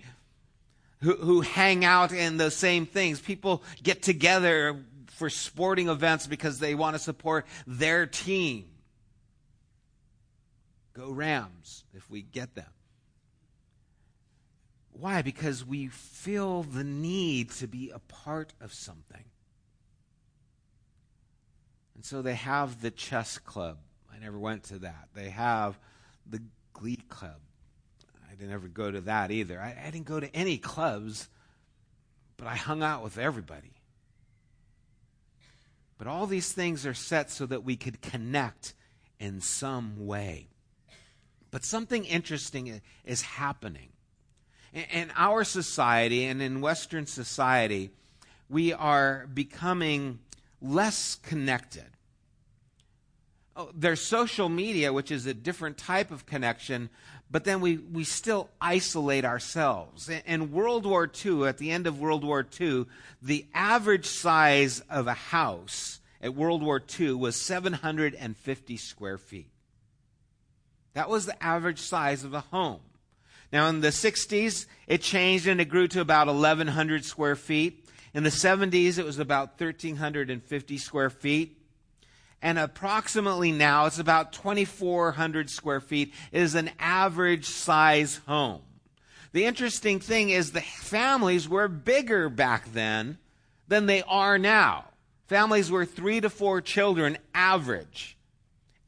who, 1.01 1.15
who 1.15 1.41
hang 1.41 1.83
out 1.83 2.11
in 2.13 2.37
the 2.37 2.51
same 2.51 2.85
things. 2.85 3.19
People 3.19 3.63
get 3.83 4.01
together 4.01 4.83
for 5.07 5.29
sporting 5.29 5.89
events 5.89 6.27
because 6.27 6.59
they 6.59 6.75
want 6.75 6.95
to 6.95 6.99
support 6.99 7.45
their 7.67 8.05
team. 8.05 8.65
Go 10.99 11.11
Rams 11.11 11.85
if 11.93 12.09
we 12.09 12.21
get 12.21 12.55
them. 12.55 12.69
Why? 14.91 15.21
Because 15.21 15.65
we 15.65 15.87
feel 15.87 16.63
the 16.63 16.83
need 16.83 17.51
to 17.51 17.67
be 17.67 17.89
a 17.89 17.99
part 17.99 18.51
of 18.59 18.73
something. 18.73 19.23
And 21.95 22.03
so 22.03 22.21
they 22.21 22.35
have 22.35 22.81
the 22.81 22.91
chess 22.91 23.37
club. 23.37 23.77
I 24.13 24.19
never 24.19 24.37
went 24.37 24.63
to 24.63 24.79
that. 24.79 25.07
They 25.13 25.29
have 25.29 25.79
the 26.29 26.41
glee 26.73 26.99
club. 27.07 27.39
I 28.29 28.35
didn't 28.35 28.51
ever 28.51 28.67
go 28.67 28.91
to 28.91 28.99
that 29.01 29.31
either. 29.31 29.57
I, 29.57 29.77
I 29.81 29.91
didn't 29.91 30.05
go 30.05 30.19
to 30.19 30.35
any 30.35 30.57
clubs, 30.57 31.29
but 32.35 32.47
I 32.47 32.57
hung 32.57 32.83
out 32.83 33.03
with 33.03 33.17
everybody. 33.17 33.71
But 35.97 36.07
all 36.07 36.27
these 36.27 36.51
things 36.51 36.85
are 36.85 36.93
set 36.93 37.31
so 37.31 37.45
that 37.45 37.63
we 37.63 37.77
could 37.77 38.01
connect 38.01 38.73
in 39.17 39.39
some 39.39 40.05
way. 40.05 40.49
But 41.51 41.63
something 41.63 42.05
interesting 42.05 42.81
is 43.05 43.21
happening. 43.21 43.89
In 44.73 45.11
our 45.15 45.43
society 45.43 46.25
and 46.25 46.41
in 46.41 46.61
Western 46.61 47.07
society, 47.07 47.89
we 48.49 48.71
are 48.71 49.27
becoming 49.33 50.19
less 50.61 51.15
connected. 51.15 51.85
Oh, 53.55 53.71
there's 53.73 54.01
social 54.01 54.47
media, 54.47 54.93
which 54.93 55.11
is 55.11 55.25
a 55.25 55.33
different 55.33 55.77
type 55.77 56.11
of 56.11 56.25
connection, 56.25 56.89
but 57.31 57.43
then 57.43 57.61
we, 57.61 57.77
we 57.77 58.03
still 58.03 58.49
isolate 58.61 59.25
ourselves. 59.25 60.09
In 60.09 60.51
World 60.51 60.85
War 60.85 61.11
II, 61.25 61.45
at 61.47 61.57
the 61.57 61.71
end 61.71 61.87
of 61.87 61.99
World 61.99 62.23
War 62.23 62.45
II, 62.59 62.85
the 63.21 63.45
average 63.53 64.05
size 64.05 64.81
of 64.89 65.07
a 65.07 65.13
house 65.13 65.99
at 66.21 66.35
World 66.35 66.61
War 66.61 66.81
II 66.99 67.13
was 67.13 67.35
750 67.35 68.77
square 68.77 69.17
feet. 69.17 69.51
That 70.93 71.09
was 71.09 71.25
the 71.25 71.41
average 71.43 71.79
size 71.79 72.23
of 72.23 72.33
a 72.33 72.41
home. 72.41 72.81
Now, 73.51 73.67
in 73.67 73.81
the 73.81 73.89
60s, 73.89 74.65
it 74.87 75.01
changed 75.01 75.47
and 75.47 75.59
it 75.59 75.65
grew 75.65 75.87
to 75.89 76.01
about 76.01 76.27
1,100 76.27 77.03
square 77.05 77.35
feet. 77.35 77.87
In 78.13 78.23
the 78.23 78.29
70s, 78.29 78.97
it 78.97 79.05
was 79.05 79.19
about 79.19 79.59
1,350 79.59 80.77
square 80.77 81.09
feet. 81.09 81.57
And 82.41 82.57
approximately 82.57 83.51
now, 83.51 83.85
it's 83.85 83.99
about 83.99 84.33
2,400 84.33 85.49
square 85.49 85.81
feet, 85.81 86.13
it 86.31 86.41
is 86.41 86.55
an 86.55 86.71
average 86.79 87.45
size 87.45 88.21
home. 88.27 88.61
The 89.31 89.45
interesting 89.45 89.99
thing 89.99 90.29
is 90.29 90.51
the 90.51 90.61
families 90.61 91.47
were 91.47 91.67
bigger 91.67 92.29
back 92.29 92.71
then 92.71 93.17
than 93.67 93.85
they 93.85 94.01
are 94.03 94.39
now. 94.39 94.85
Families 95.27 95.69
were 95.69 95.85
three 95.85 96.19
to 96.21 96.29
four 96.29 96.61
children 96.61 97.17
average 97.35 98.17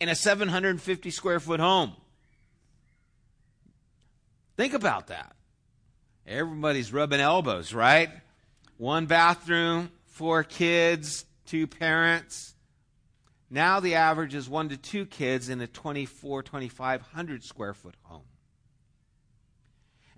in 0.01 0.10
a 0.10 0.15
750 0.15 1.12
square 1.12 1.39
foot 1.39 1.60
home. 1.60 1.93
Think 4.58 4.74
about 4.74 5.08
that. 5.08 5.36
Everybody's 6.25 6.91
rubbing 6.91 7.20
elbows, 7.20 7.72
right? 7.72 8.10
One 8.77 9.05
bathroom, 9.05 9.91
four 10.08 10.43
kids, 10.43 11.25
two 11.46 11.67
parents. 11.67 12.55
Now 13.51 13.79
the 13.79 13.93
average 13.93 14.34
is 14.34 14.50
one 14.50 14.70
to 14.70 14.77
two 14.77 15.05
kids 15.05 15.50
in 15.50 15.62
a 15.62 15.67
24, 15.67 16.41
2500 16.41 17.43
square 17.43 17.75
foot 17.75 17.96
home. 18.01 18.24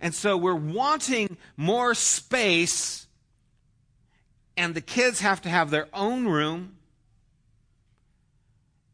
And 0.00 0.14
so 0.14 0.38
we're 0.38 0.54
wanting 0.54 1.36
more 1.58 1.94
space, 1.94 3.06
and 4.56 4.74
the 4.74 4.80
kids 4.80 5.20
have 5.20 5.42
to 5.42 5.50
have 5.50 5.68
their 5.68 5.88
own 5.92 6.26
room, 6.26 6.76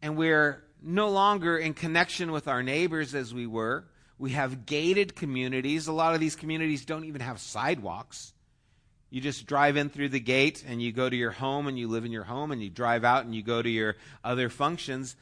and 0.03 0.17
we're 0.17 0.65
no 0.83 1.11
longer 1.11 1.59
in 1.59 1.75
connection 1.75 2.33
with 2.33 2.49
our 2.49 2.63
neighbors 2.63 3.15
as 3.15 3.35
we 3.35 3.47
were. 3.47 3.85
We 4.19 4.33
have 4.33 4.67
gated 4.67 5.17
communities. 5.17 5.87
A 5.87 5.93
lot 5.93 6.15
of 6.15 6.21
these 6.21 6.37
communities 6.37 6.85
don't 6.85 7.05
even 7.05 7.21
have 7.21 7.41
sidewalks. 7.41 8.33
You 9.11 9.21
just 9.21 9.47
drive 9.47 9.77
in 9.77 9.89
through 9.89 10.11
the 10.11 10.21
gate 10.21 10.65
and 10.67 10.81
you 10.81 10.93
go 10.93 11.09
to 11.09 11.17
your 11.17 11.33
home 11.33 11.67
and 11.67 11.79
you 11.79 11.89
live 11.89 12.05
in 12.05 12.13
your 12.13 12.25
home 12.25 12.53
and 12.53 12.63
you 12.63 12.71
drive 12.71 13.05
out 13.05 13.25
and 13.25 13.35
you 13.35 13.43
go 13.43 13.61
to 13.61 13.69
your 13.69 13.97
other 14.23 14.49
functions. 14.49 15.17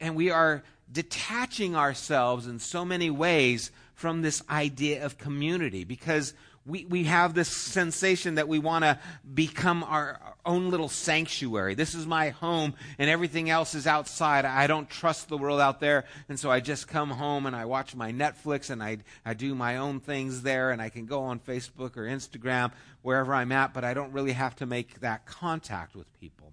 And 0.00 0.14
we 0.14 0.30
are 0.30 0.62
detaching 0.90 1.74
ourselves 1.74 2.46
in 2.46 2.58
so 2.58 2.84
many 2.84 3.08
ways 3.08 3.70
from 3.94 4.20
this 4.20 4.42
idea 4.50 5.04
of 5.04 5.16
community 5.16 5.84
because 5.84 6.34
we, 6.66 6.84
we 6.84 7.04
have 7.04 7.32
this 7.32 7.48
sensation 7.48 8.34
that 8.34 8.48
we 8.48 8.58
want 8.58 8.84
to 8.84 8.98
become 9.32 9.82
our, 9.84 10.20
own 10.46 10.70
little 10.70 10.88
sanctuary. 10.88 11.74
This 11.74 11.94
is 11.94 12.06
my 12.06 12.30
home, 12.30 12.74
and 12.98 13.10
everything 13.10 13.50
else 13.50 13.74
is 13.74 13.86
outside. 13.86 14.44
I 14.44 14.66
don't 14.66 14.88
trust 14.88 15.28
the 15.28 15.36
world 15.36 15.60
out 15.60 15.80
there, 15.80 16.04
and 16.28 16.38
so 16.38 16.50
I 16.50 16.60
just 16.60 16.88
come 16.88 17.10
home 17.10 17.46
and 17.46 17.54
I 17.54 17.64
watch 17.64 17.94
my 17.94 18.12
Netflix 18.12 18.70
and 18.70 18.82
I, 18.82 18.98
I 19.24 19.34
do 19.34 19.54
my 19.54 19.76
own 19.76 20.00
things 20.00 20.42
there, 20.42 20.70
and 20.70 20.80
I 20.80 20.88
can 20.88 21.06
go 21.06 21.24
on 21.24 21.40
Facebook 21.40 21.96
or 21.96 22.04
Instagram, 22.04 22.72
wherever 23.02 23.34
I'm 23.34 23.52
at, 23.52 23.74
but 23.74 23.84
I 23.84 23.92
don't 23.92 24.12
really 24.12 24.32
have 24.32 24.56
to 24.56 24.66
make 24.66 25.00
that 25.00 25.26
contact 25.26 25.94
with 25.94 26.12
people. 26.20 26.52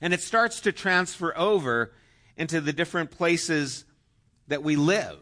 And 0.00 0.14
it 0.14 0.20
starts 0.20 0.60
to 0.60 0.72
transfer 0.72 1.36
over 1.36 1.92
into 2.36 2.60
the 2.60 2.72
different 2.72 3.10
places 3.10 3.84
that 4.46 4.62
we 4.62 4.76
live 4.76 5.18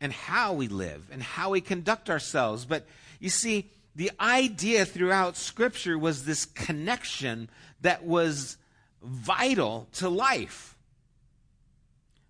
and 0.00 0.12
how 0.12 0.52
we 0.52 0.68
live 0.68 1.08
and 1.10 1.22
how 1.22 1.50
we 1.50 1.60
conduct 1.60 2.10
ourselves. 2.10 2.66
But 2.66 2.86
you 3.18 3.30
see, 3.30 3.70
the 3.94 4.10
idea 4.18 4.84
throughout 4.84 5.36
Scripture 5.36 5.98
was 5.98 6.24
this 6.24 6.44
connection 6.44 7.48
that 7.80 8.04
was 8.04 8.56
vital 9.02 9.88
to 9.92 10.08
life, 10.08 10.76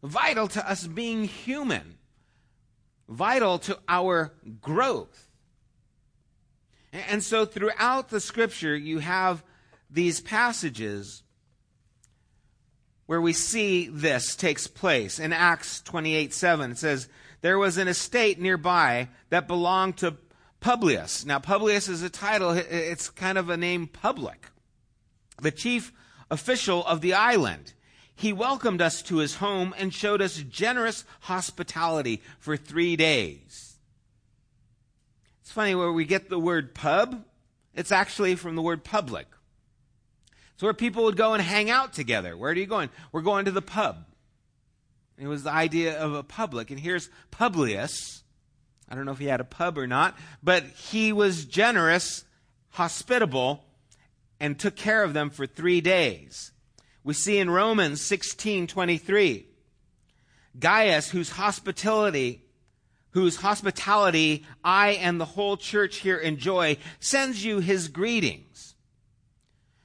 vital 0.03 0.49
to 0.49 0.69
us 0.69 0.87
being 0.87 1.25
human, 1.25 1.97
vital 3.09 3.59
to 3.61 3.79
our 3.89 4.33
growth. 4.61 5.29
And 6.93 7.23
so 7.23 7.45
throughout 7.45 8.11
the 8.11 8.21
Scripture, 8.21 8.77
you 8.77 8.99
have 8.99 9.43
these 9.91 10.21
passages 10.21 11.23
where 13.07 13.21
we 13.21 13.33
see 13.33 13.89
this 13.89 14.37
takes 14.37 14.67
place. 14.67 15.19
In 15.19 15.33
Acts 15.33 15.81
28 15.83 16.33
7, 16.33 16.73
it 16.73 16.79
says, 16.79 17.09
There 17.41 17.59
was 17.59 17.79
an 17.79 17.89
estate 17.89 18.41
nearby 18.41 19.09
that 19.31 19.49
belonged 19.49 19.99
to 19.99 20.17
Publius. 20.65 21.27
Now, 21.27 21.41
Publius 21.41 21.89
is 21.89 22.01
a 22.01 22.09
title, 22.09 22.53
it's 22.53 23.11
kind 23.11 23.37
of 23.37 23.51
a 23.51 23.57
name 23.59 23.87
public. 23.87 24.47
The 25.43 25.51
chief 25.51 25.93
official 26.31 26.87
of 26.87 27.03
the 27.03 27.13
island. 27.13 27.75
He 28.17 28.33
welcomed 28.33 28.81
us 28.81 29.03
to 29.03 29.19
his 29.19 29.35
home 29.35 29.75
and 29.77 29.93
showed 29.93 30.23
us 30.23 30.39
generous 30.39 31.05
hospitality 31.21 32.23
for 32.39 32.57
three 32.57 32.97
days. 32.97 33.77
It's 35.43 35.53
funny 35.53 35.75
where 35.75 35.93
we 35.93 36.07
get 36.07 36.31
the 36.31 36.39
word 36.39 36.75
pub, 36.75 37.27
it's 37.75 37.93
actually 37.93 38.35
from 38.35 38.57
the 38.57 38.63
word 38.63 38.85
public. 38.85 39.27
It's 40.55 40.63
where 40.63 40.73
people 40.73 41.05
would 41.05 41.19
go 41.19 41.35
and 41.35 41.43
hang 41.43 41.69
out 41.69 41.93
together. 41.93 42.39
Where 42.39 42.53
are 42.53 42.57
you 42.57 42.65
going? 42.65 42.89
We're 43.13 43.21
going 43.21 43.45
to 43.45 43.51
the 43.51 43.61
pub. 43.61 44.07
It 45.19 45.27
was 45.27 45.43
the 45.43 45.53
idea 45.53 46.01
of 46.01 46.15
a 46.15 46.23
public. 46.23 46.71
And 46.71 46.81
here's 46.81 47.11
Publius. 47.31 48.24
I 48.89 48.95
don't 48.95 49.07
know 49.07 49.13
if 49.13 49.19
he 49.19 49.27
had 49.27 49.41
a 49.41 49.45
pub 49.45 49.79
or 49.79 49.87
not, 49.87 50.17
but 50.43 50.65
he 50.65 51.13
was 51.13 51.45
generous, 51.45 52.25
hospitable, 52.71 53.65
and 54.41 54.59
took 54.59 54.77
care 54.77 55.03
of 55.03 55.15
them 55.15 55.31
for 55.31 55.47
three 55.47 55.81
days. 55.81 56.53
We 57.03 57.15
see 57.15 57.39
in 57.39 57.51
Romans 57.51 58.01
16 58.01 58.67
23, 58.67 59.47
Gaius, 60.59 61.11
whose 61.11 61.31
hospitality, 61.31 62.43
whose 63.11 63.37
hospitality 63.37 64.45
I 64.63 64.91
and 64.91 65.21
the 65.21 65.25
whole 65.25 65.57
church 65.57 65.97
here 65.97 66.17
enjoy, 66.17 66.79
sends 67.01 67.45
you 67.45 67.61
his 67.61 67.89
greetings. 67.89 68.75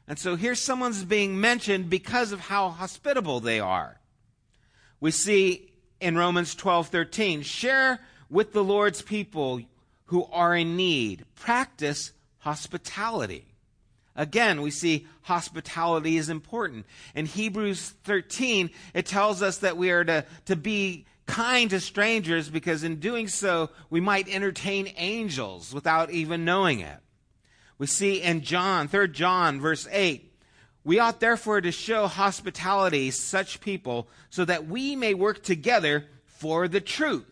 And 0.07 0.17
so 0.17 0.35
here 0.35 0.55
someone's 0.55 1.03
being 1.03 1.39
mentioned 1.39 1.89
because 1.89 2.31
of 2.31 2.39
how 2.39 2.69
hospitable 2.69 3.39
they 3.39 3.59
are. 3.59 3.99
We 4.99 5.11
see 5.11 5.71
in 5.99 6.17
Romans 6.17 6.55
12:13, 6.55 7.43
share 7.43 7.99
with 8.29 8.53
the 8.53 8.63
Lord's 8.63 9.01
people 9.01 9.61
who 10.05 10.25
are 10.31 10.55
in 10.55 10.75
need. 10.75 11.25
Practice 11.35 12.11
hospitality. 12.39 13.45
Again, 14.15 14.61
we 14.61 14.71
see 14.71 15.07
hospitality 15.21 16.17
is 16.17 16.29
important. 16.29 16.85
In 17.15 17.25
Hebrews 17.25 17.93
13, 18.03 18.69
it 18.93 19.05
tells 19.05 19.41
us 19.41 19.59
that 19.59 19.77
we 19.77 19.91
are 19.91 20.03
to, 20.03 20.25
to 20.45 20.55
be 20.55 21.05
kind 21.25 21.69
to 21.69 21.79
strangers 21.79 22.49
because 22.49 22.83
in 22.83 22.99
doing 22.99 23.27
so, 23.27 23.69
we 23.89 24.01
might 24.01 24.27
entertain 24.27 24.91
angels 24.97 25.73
without 25.73 26.11
even 26.11 26.43
knowing 26.43 26.79
it. 26.79 26.97
We 27.77 27.87
see 27.87 28.21
in 28.21 28.41
John, 28.41 28.87
3 28.87 29.07
John, 29.09 29.61
verse 29.61 29.87
8, 29.89 30.25
we 30.83 30.99
ought 30.99 31.19
therefore 31.19 31.61
to 31.61 31.71
show 31.71 32.07
hospitality 32.07 33.11
such 33.11 33.61
people 33.61 34.09
so 34.29 34.43
that 34.43 34.67
we 34.67 34.95
may 34.95 35.13
work 35.13 35.43
together 35.43 36.05
for 36.25 36.67
the 36.67 36.81
truth. 36.81 37.25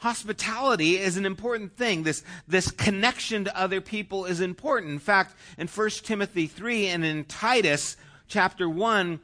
Hospitality 0.00 0.96
is 0.98 1.18
an 1.18 1.26
important 1.26 1.76
thing. 1.76 2.04
This, 2.04 2.24
this 2.48 2.70
connection 2.70 3.44
to 3.44 3.58
other 3.58 3.82
people 3.82 4.24
is 4.24 4.40
important. 4.40 4.92
In 4.92 4.98
fact, 4.98 5.34
in 5.58 5.68
1 5.68 5.90
Timothy 6.04 6.46
3 6.46 6.86
and 6.86 7.04
in 7.04 7.24
Titus 7.24 7.98
chapter 8.26 8.66
1, 8.66 9.20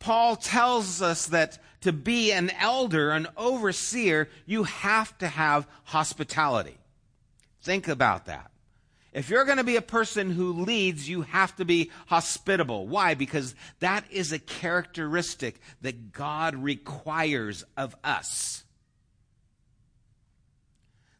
Paul 0.00 0.34
tells 0.34 1.00
us 1.02 1.26
that 1.26 1.58
to 1.82 1.92
be 1.92 2.32
an 2.32 2.50
elder, 2.58 3.12
an 3.12 3.28
overseer, 3.36 4.28
you 4.44 4.64
have 4.64 5.16
to 5.18 5.28
have 5.28 5.68
hospitality. 5.84 6.76
Think 7.62 7.86
about 7.86 8.26
that. 8.26 8.50
If 9.12 9.30
you're 9.30 9.44
going 9.44 9.58
to 9.58 9.64
be 9.64 9.76
a 9.76 9.82
person 9.82 10.32
who 10.32 10.52
leads, 10.52 11.08
you 11.08 11.22
have 11.22 11.54
to 11.56 11.64
be 11.64 11.92
hospitable. 12.08 12.88
Why? 12.88 13.14
Because 13.14 13.54
that 13.78 14.04
is 14.10 14.32
a 14.32 14.40
characteristic 14.40 15.60
that 15.82 16.12
God 16.12 16.56
requires 16.56 17.64
of 17.76 17.94
us. 18.02 18.64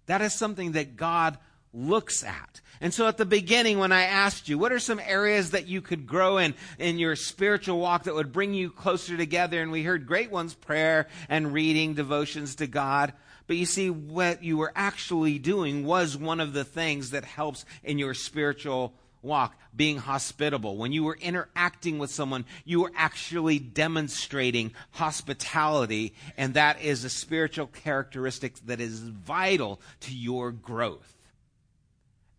That 0.08 0.20
is 0.20 0.34
something 0.34 0.72
that 0.72 0.96
God 0.96 1.38
looks 1.72 2.24
at. 2.24 2.60
And 2.80 2.94
so 2.94 3.08
at 3.08 3.16
the 3.16 3.26
beginning, 3.26 3.78
when 3.78 3.92
I 3.92 4.02
asked 4.02 4.48
you, 4.48 4.58
what 4.58 4.72
are 4.72 4.78
some 4.78 5.00
areas 5.00 5.50
that 5.50 5.66
you 5.66 5.80
could 5.80 6.06
grow 6.06 6.38
in, 6.38 6.54
in 6.78 6.98
your 6.98 7.16
spiritual 7.16 7.78
walk 7.78 8.04
that 8.04 8.14
would 8.14 8.32
bring 8.32 8.54
you 8.54 8.70
closer 8.70 9.16
together? 9.16 9.60
And 9.60 9.72
we 9.72 9.82
heard 9.82 10.06
great 10.06 10.30
ones, 10.30 10.54
prayer 10.54 11.08
and 11.28 11.52
reading, 11.52 11.94
devotions 11.94 12.56
to 12.56 12.66
God. 12.66 13.12
But 13.46 13.56
you 13.56 13.66
see, 13.66 13.90
what 13.90 14.44
you 14.44 14.56
were 14.56 14.72
actually 14.76 15.38
doing 15.38 15.84
was 15.84 16.16
one 16.16 16.40
of 16.40 16.52
the 16.52 16.64
things 16.64 17.10
that 17.10 17.24
helps 17.24 17.64
in 17.82 17.98
your 17.98 18.14
spiritual 18.14 18.94
walk, 19.22 19.56
being 19.74 19.98
hospitable. 19.98 20.76
When 20.76 20.92
you 20.92 21.04
were 21.04 21.18
interacting 21.20 21.98
with 21.98 22.10
someone, 22.10 22.44
you 22.64 22.80
were 22.80 22.92
actually 22.96 23.58
demonstrating 23.58 24.72
hospitality, 24.92 26.14
and 26.36 26.54
that 26.54 26.80
is 26.80 27.04
a 27.04 27.10
spiritual 27.10 27.66
characteristic 27.66 28.54
that 28.66 28.80
is 28.80 29.00
vital 29.00 29.80
to 30.00 30.14
your 30.14 30.52
growth. 30.52 31.14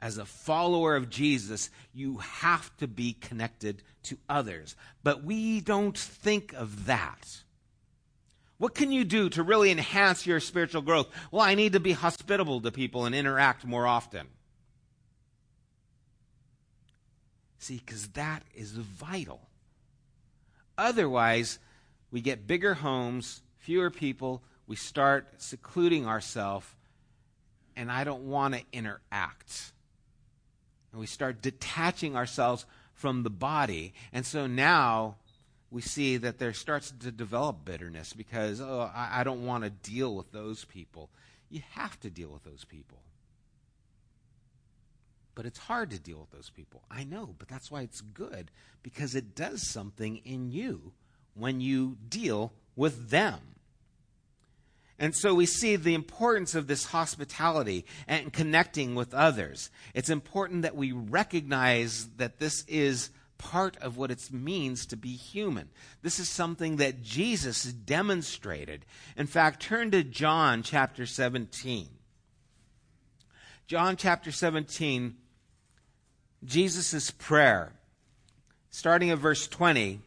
As 0.01 0.17
a 0.17 0.25
follower 0.25 0.95
of 0.95 1.09
Jesus, 1.09 1.69
you 1.93 2.17
have 2.17 2.75
to 2.77 2.87
be 2.87 3.13
connected 3.13 3.83
to 4.03 4.17
others. 4.29 4.75
But 5.03 5.23
we 5.23 5.59
don't 5.59 5.97
think 5.97 6.53
of 6.53 6.85
that. 6.85 7.41
What 8.57 8.75
can 8.75 8.91
you 8.91 9.05
do 9.05 9.29
to 9.29 9.43
really 9.43 9.71
enhance 9.71 10.25
your 10.25 10.39
spiritual 10.39 10.81
growth? 10.81 11.07
Well, 11.31 11.41
I 11.41 11.55
need 11.55 11.73
to 11.73 11.79
be 11.79 11.93
hospitable 11.93 12.61
to 12.61 12.71
people 12.71 13.05
and 13.05 13.15
interact 13.15 13.65
more 13.65 13.87
often. 13.87 14.27
See, 17.59 17.81
because 17.85 18.07
that 18.09 18.43
is 18.55 18.71
vital. 18.71 19.41
Otherwise, 20.77 21.59
we 22.09 22.21
get 22.21 22.47
bigger 22.47 22.75
homes, 22.75 23.41
fewer 23.57 23.89
people, 23.89 24.41
we 24.65 24.75
start 24.75 25.27
secluding 25.37 26.07
ourselves, 26.07 26.67
and 27.75 27.91
I 27.91 28.03
don't 28.03 28.29
want 28.29 28.53
to 28.55 28.61
interact. 28.71 29.73
And 30.91 31.01
we 31.01 31.05
start 31.05 31.41
detaching 31.41 32.15
ourselves 32.15 32.65
from 32.93 33.23
the 33.23 33.29
body. 33.29 33.93
And 34.13 34.25
so 34.25 34.47
now 34.47 35.15
we 35.69 35.81
see 35.81 36.17
that 36.17 36.39
there 36.39 36.53
starts 36.53 36.91
to 36.99 37.11
develop 37.11 37.65
bitterness 37.65 38.13
because, 38.13 38.61
oh, 38.61 38.89
I, 38.93 39.19
I 39.19 39.23
don't 39.23 39.45
want 39.45 39.65
to 39.65 39.69
deal 39.69 40.15
with 40.15 40.31
those 40.31 40.65
people. 40.65 41.09
You 41.49 41.61
have 41.71 41.99
to 42.01 42.09
deal 42.09 42.29
with 42.29 42.43
those 42.43 42.63
people. 42.63 42.99
But 45.39 45.45
it's 45.45 45.57
hard 45.59 45.91
to 45.91 45.99
deal 45.99 46.19
with 46.19 46.31
those 46.31 46.49
people. 46.49 46.83
I 46.91 47.05
know, 47.05 47.33
but 47.39 47.47
that's 47.47 47.71
why 47.71 47.83
it's 47.83 48.01
good 48.01 48.51
because 48.83 49.15
it 49.15 49.35
does 49.35 49.65
something 49.65 50.17
in 50.25 50.51
you 50.51 50.91
when 51.33 51.61
you 51.61 51.95
deal 52.09 52.51
with 52.75 53.09
them. 53.09 53.39
And 54.99 55.15
so 55.15 55.33
we 55.33 55.45
see 55.45 55.77
the 55.77 55.93
importance 55.93 56.55
of 56.55 56.67
this 56.67 56.87
hospitality 56.87 57.85
and 58.05 58.33
connecting 58.33 58.95
with 58.95 59.13
others. 59.13 59.71
It's 59.93 60.09
important 60.09 60.63
that 60.63 60.75
we 60.75 60.91
recognize 60.91 62.09
that 62.17 62.39
this 62.39 62.65
is 62.67 63.09
part 63.37 63.77
of 63.77 63.95
what 63.95 64.11
it 64.11 64.33
means 64.33 64.85
to 64.87 64.97
be 64.97 65.15
human. 65.15 65.69
This 66.01 66.19
is 66.19 66.27
something 66.27 66.75
that 66.75 67.01
Jesus 67.01 67.63
demonstrated. 67.63 68.85
In 69.15 69.25
fact, 69.25 69.61
turn 69.61 69.91
to 69.91 70.03
John 70.03 70.63
chapter 70.63 71.05
17. 71.05 71.87
John 73.67 73.95
chapter 73.95 74.33
17 74.33 75.15
Jesus' 76.43 77.11
prayer, 77.11 77.73
starting 78.69 79.09
at 79.09 79.17
verse 79.17 79.47
20. 79.47 79.99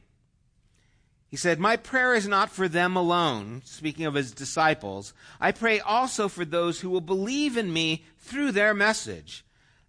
He 1.28 1.36
said, 1.36 1.58
My 1.58 1.76
prayer 1.76 2.14
is 2.14 2.28
not 2.28 2.50
for 2.50 2.68
them 2.68 2.96
alone, 2.96 3.62
speaking 3.64 4.04
of 4.04 4.14
his 4.14 4.32
disciples. 4.32 5.14
I 5.40 5.52
pray 5.52 5.80
also 5.80 6.28
for 6.28 6.44
those 6.44 6.80
who 6.80 6.90
will 6.90 7.00
believe 7.00 7.56
in 7.56 7.72
me 7.72 8.04
through 8.18 8.52
their 8.52 8.74
message, 8.74 9.44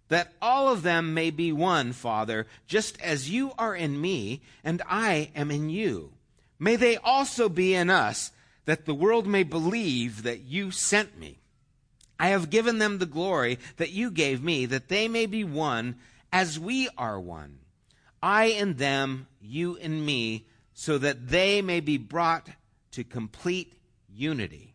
that 0.08 0.32
all 0.40 0.68
of 0.68 0.82
them 0.82 1.12
may 1.12 1.30
be 1.30 1.52
one, 1.52 1.92
Father, 1.92 2.46
just 2.66 3.00
as 3.00 3.30
you 3.30 3.52
are 3.58 3.74
in 3.74 4.00
me 4.00 4.40
and 4.62 4.80
I 4.88 5.30
am 5.34 5.50
in 5.50 5.68
you. 5.70 6.12
May 6.58 6.76
they 6.76 6.96
also 6.96 7.48
be 7.48 7.74
in 7.74 7.90
us, 7.90 8.32
that 8.64 8.86
the 8.86 8.94
world 8.94 9.26
may 9.26 9.42
believe 9.42 10.22
that 10.22 10.40
you 10.40 10.70
sent 10.70 11.18
me. 11.18 11.38
I 12.18 12.28
have 12.28 12.48
given 12.48 12.78
them 12.78 12.98
the 12.98 13.06
glory 13.06 13.58
that 13.76 13.90
you 13.90 14.10
gave 14.10 14.42
me, 14.42 14.64
that 14.66 14.88
they 14.88 15.08
may 15.08 15.26
be 15.26 15.44
one 15.44 15.96
as 16.34 16.58
we 16.58 16.88
are 16.98 17.20
one. 17.20 17.60
I 18.20 18.46
and 18.46 18.76
them, 18.76 19.28
you 19.40 19.76
and 19.76 20.04
me, 20.04 20.48
so 20.72 20.98
that 20.98 21.28
they 21.28 21.62
may 21.62 21.78
be 21.78 21.96
brought 21.96 22.48
to 22.90 23.04
complete 23.04 23.74
unity. 24.12 24.74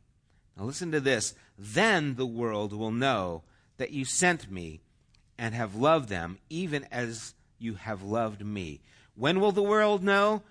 Now 0.55 0.63
listen 0.63 0.93
to 0.93 1.01
this. 1.01 1.35
Then 1.57 2.15
the 2.15 2.25
world 2.25 2.71
will 2.71 2.93
know 2.93 3.43
that 3.75 3.91
you 3.91 4.05
sent 4.05 4.49
me 4.49 4.79
and 5.37 5.53
have 5.53 5.75
loved 5.75 6.07
them, 6.07 6.39
even 6.49 6.85
as 6.91 7.33
you 7.57 7.73
have 7.73 8.03
loved 8.03 8.45
me. 8.45 8.79
When 9.15 9.41
will 9.41 9.51
the 9.51 9.61
world 9.61 10.01
know? 10.01 10.43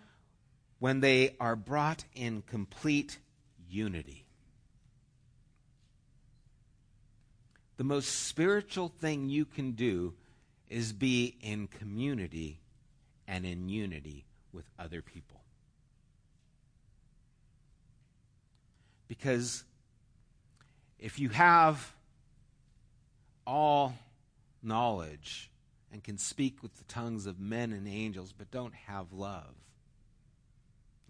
When 0.78 1.00
they 1.00 1.36
are 1.40 1.56
brought 1.56 2.04
in 2.14 2.42
complete 2.42 3.18
unity. 3.66 4.26
The 7.78 7.84
most 7.84 8.26
spiritual 8.26 8.92
thing 9.00 9.30
you 9.30 9.46
can 9.46 9.72
do 9.72 10.12
is 10.68 10.92
be 10.92 11.36
in 11.40 11.66
community 11.66 12.60
and 13.26 13.44
in 13.46 13.68
unity 13.68 14.24
with 14.52 14.64
other 14.78 15.02
people. 15.02 15.40
Because 19.06 19.64
if 20.98 21.18
you 21.18 21.30
have 21.30 21.94
all 23.46 23.94
knowledge 24.62 25.50
and 25.90 26.04
can 26.04 26.18
speak 26.18 26.62
with 26.62 26.76
the 26.76 26.84
tongues 26.84 27.26
of 27.26 27.40
men 27.40 27.72
and 27.72 27.88
angels 27.88 28.34
but 28.36 28.50
don't 28.50 28.74
have 28.74 29.12
love, 29.12 29.54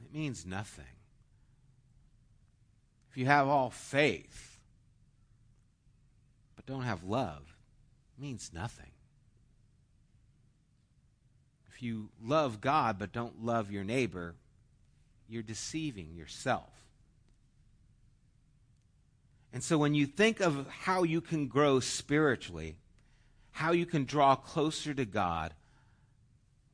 it 0.05 0.15
means 0.17 0.47
nothing. 0.47 0.85
If 3.11 3.17
you 3.17 3.27
have 3.27 3.49
all 3.49 3.71
faith 3.71 4.59
but 6.55 6.67
don't 6.67 6.83
have 6.83 7.03
love, 7.03 7.57
it 8.17 8.23
means 8.23 8.51
nothing. 8.55 8.91
If 11.79 11.85
you 11.85 12.09
love 12.21 12.61
God 12.61 12.99
but 12.99 13.13
don't 13.13 13.45
love 13.45 13.71
your 13.71 13.85
neighbor, 13.85 14.35
you're 15.29 15.45
deceiving 15.45 16.17
yourself. 16.17 16.73
And 19.53 19.63
so 19.63 19.79
when 19.79 19.95
you 19.95 20.05
think 20.05 20.41
of 20.41 20.67
how 20.67 21.05
you 21.05 21.21
can 21.21 21.47
grow 21.47 21.79
spiritually, 21.79 22.79
how 23.53 23.71
you 23.71 23.87
can 23.87 24.07
draw 24.07 24.35
closer 24.35 24.93
to 24.93 25.05
God, 25.05 25.55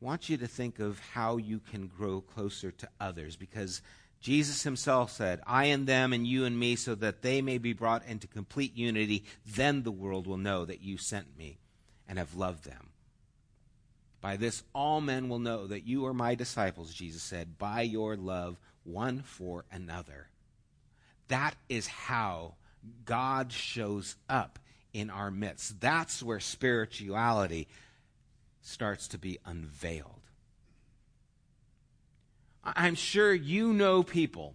I 0.01 0.05
want 0.07 0.31
you 0.31 0.39
to 0.39 0.47
think 0.47 0.79
of 0.79 0.99
how 1.13 1.37
you 1.37 1.61
can 1.61 1.87
grow 1.87 2.23
closer 2.23 2.71
to 2.71 2.89
others 2.99 3.37
because 3.37 3.83
Jesus 4.23 4.63
himself 4.63 5.11
said, 5.11 5.43
I 5.47 5.67
and 5.67 5.87
them 5.87 6.15
and 6.15 6.27
you 6.27 6.47
and 6.47 6.59
me, 6.59 6.77
so 6.77 6.95
that 6.95 7.21
they 7.21 7.43
may 7.43 7.59
be 7.59 7.75
brought 7.75 8.07
into 8.07 8.27
complete 8.27 8.75
unity. 8.75 9.25
Then 9.45 9.83
the 9.83 9.93
world 9.93 10.27
will 10.27 10.39
know 10.39 10.65
that 10.65 10.81
you 10.81 10.97
sent 10.97 11.37
me 11.37 11.59
and 12.09 12.19
have 12.19 12.35
loved 12.35 12.65
them. 12.65 12.94
By 14.25 14.39
this, 14.39 14.63
all 14.75 15.03
men 15.03 15.29
will 15.29 15.39
know 15.39 15.67
that 15.67 15.87
you 15.87 16.07
are 16.07 16.15
my 16.15 16.35
disciples, 16.35 16.95
Jesus 16.95 17.23
said, 17.23 17.59
by 17.59 17.83
your 17.83 18.17
love 18.17 18.57
one 18.83 19.21
for 19.21 19.67
another. 19.71 20.29
That 21.29 21.55
is 21.69 21.87
how 21.87 22.55
God 23.05 23.53
shows 23.53 24.17
up 24.27 24.59
in 24.95 25.11
our 25.11 25.31
midst. 25.31 25.79
That's 25.79 26.23
where 26.23 26.41
spirituality 26.41 27.69
starts 28.63 29.09
to 29.09 29.19
be 29.19 29.41
unveiled. 29.45 30.23
I'm 32.65 32.95
sure 32.95 33.35
you 33.35 33.75
know 33.75 34.03
people, 34.03 34.55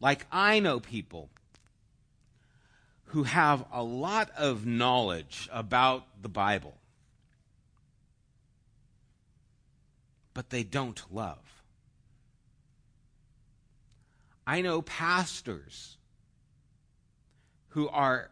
like 0.00 0.24
I 0.32 0.58
know 0.58 0.80
people, 0.80 1.28
who 3.08 3.24
have 3.24 3.66
a 3.70 3.82
lot 3.82 4.30
of 4.38 4.64
knowledge 4.64 5.50
about 5.52 6.06
the 6.22 6.30
Bible, 6.30 6.78
but 10.34 10.50
they 10.50 10.62
don't 10.62 11.02
love. 11.10 11.62
I 14.46 14.62
know 14.62 14.82
pastors 14.82 15.96
who 17.68 17.88
are 17.88 18.30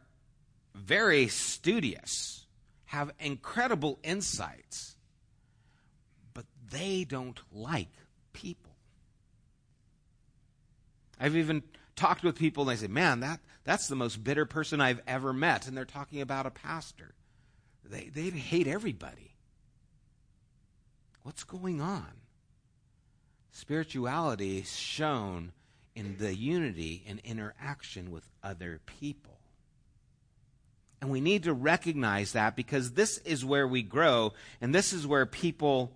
very 0.74 1.28
studious, 1.28 2.46
have 2.86 3.12
incredible 3.20 3.98
insights, 4.02 4.96
but 6.34 6.44
they 6.70 7.04
don't 7.04 7.40
like 7.52 7.92
people. 8.32 8.72
I've 11.18 11.36
even 11.36 11.62
talked 11.96 12.22
with 12.22 12.36
people 12.36 12.68
and 12.68 12.70
they 12.70 12.80
say, 12.80 12.90
Man, 12.90 13.20
that, 13.20 13.40
that's 13.64 13.88
the 13.88 13.96
most 13.96 14.24
bitter 14.24 14.46
person 14.46 14.80
I've 14.80 15.02
ever 15.06 15.32
met. 15.32 15.66
And 15.68 15.76
they're 15.76 15.84
talking 15.84 16.20
about 16.20 16.46
a 16.46 16.50
pastor. 16.50 17.14
They, 17.84 18.10
they 18.12 18.30
hate 18.30 18.66
everybody. 18.66 19.29
What's 21.22 21.44
going 21.44 21.80
on? 21.80 22.06
Spirituality 23.52 24.58
is 24.58 24.76
shown 24.76 25.52
in 25.94 26.16
the 26.18 26.34
unity 26.34 27.04
and 27.08 27.20
interaction 27.24 28.10
with 28.10 28.28
other 28.42 28.80
people. 28.86 29.38
And 31.00 31.10
we 31.10 31.20
need 31.20 31.44
to 31.44 31.52
recognize 31.52 32.32
that 32.32 32.56
because 32.56 32.92
this 32.92 33.18
is 33.18 33.44
where 33.44 33.66
we 33.66 33.82
grow 33.82 34.32
and 34.60 34.74
this 34.74 34.92
is 34.92 35.06
where 35.06 35.26
people 35.26 35.92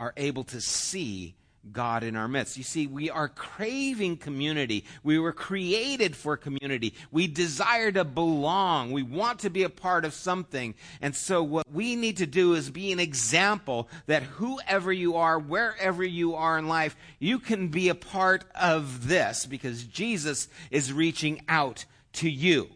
are 0.00 0.14
able 0.16 0.44
to 0.44 0.60
see 0.60 1.34
God 1.72 2.02
in 2.02 2.16
our 2.16 2.28
midst. 2.28 2.56
You 2.56 2.64
see, 2.64 2.86
we 2.86 3.10
are 3.10 3.28
craving 3.28 4.18
community. 4.18 4.84
We 5.02 5.18
were 5.18 5.32
created 5.32 6.16
for 6.16 6.36
community. 6.36 6.94
We 7.10 7.26
desire 7.26 7.90
to 7.92 8.04
belong. 8.04 8.92
We 8.92 9.02
want 9.02 9.40
to 9.40 9.50
be 9.50 9.62
a 9.62 9.70
part 9.70 10.04
of 10.04 10.14
something. 10.14 10.74
And 11.00 11.14
so 11.14 11.42
what 11.42 11.70
we 11.70 11.96
need 11.96 12.18
to 12.18 12.26
do 12.26 12.54
is 12.54 12.70
be 12.70 12.92
an 12.92 13.00
example 13.00 13.88
that 14.06 14.22
whoever 14.22 14.92
you 14.92 15.16
are, 15.16 15.38
wherever 15.38 16.04
you 16.04 16.34
are 16.34 16.58
in 16.58 16.68
life, 16.68 16.96
you 17.18 17.38
can 17.38 17.68
be 17.68 17.88
a 17.88 17.94
part 17.94 18.44
of 18.54 19.08
this 19.08 19.46
because 19.46 19.84
Jesus 19.84 20.48
is 20.70 20.92
reaching 20.92 21.42
out 21.48 21.84
to 22.14 22.30
you. 22.30 22.68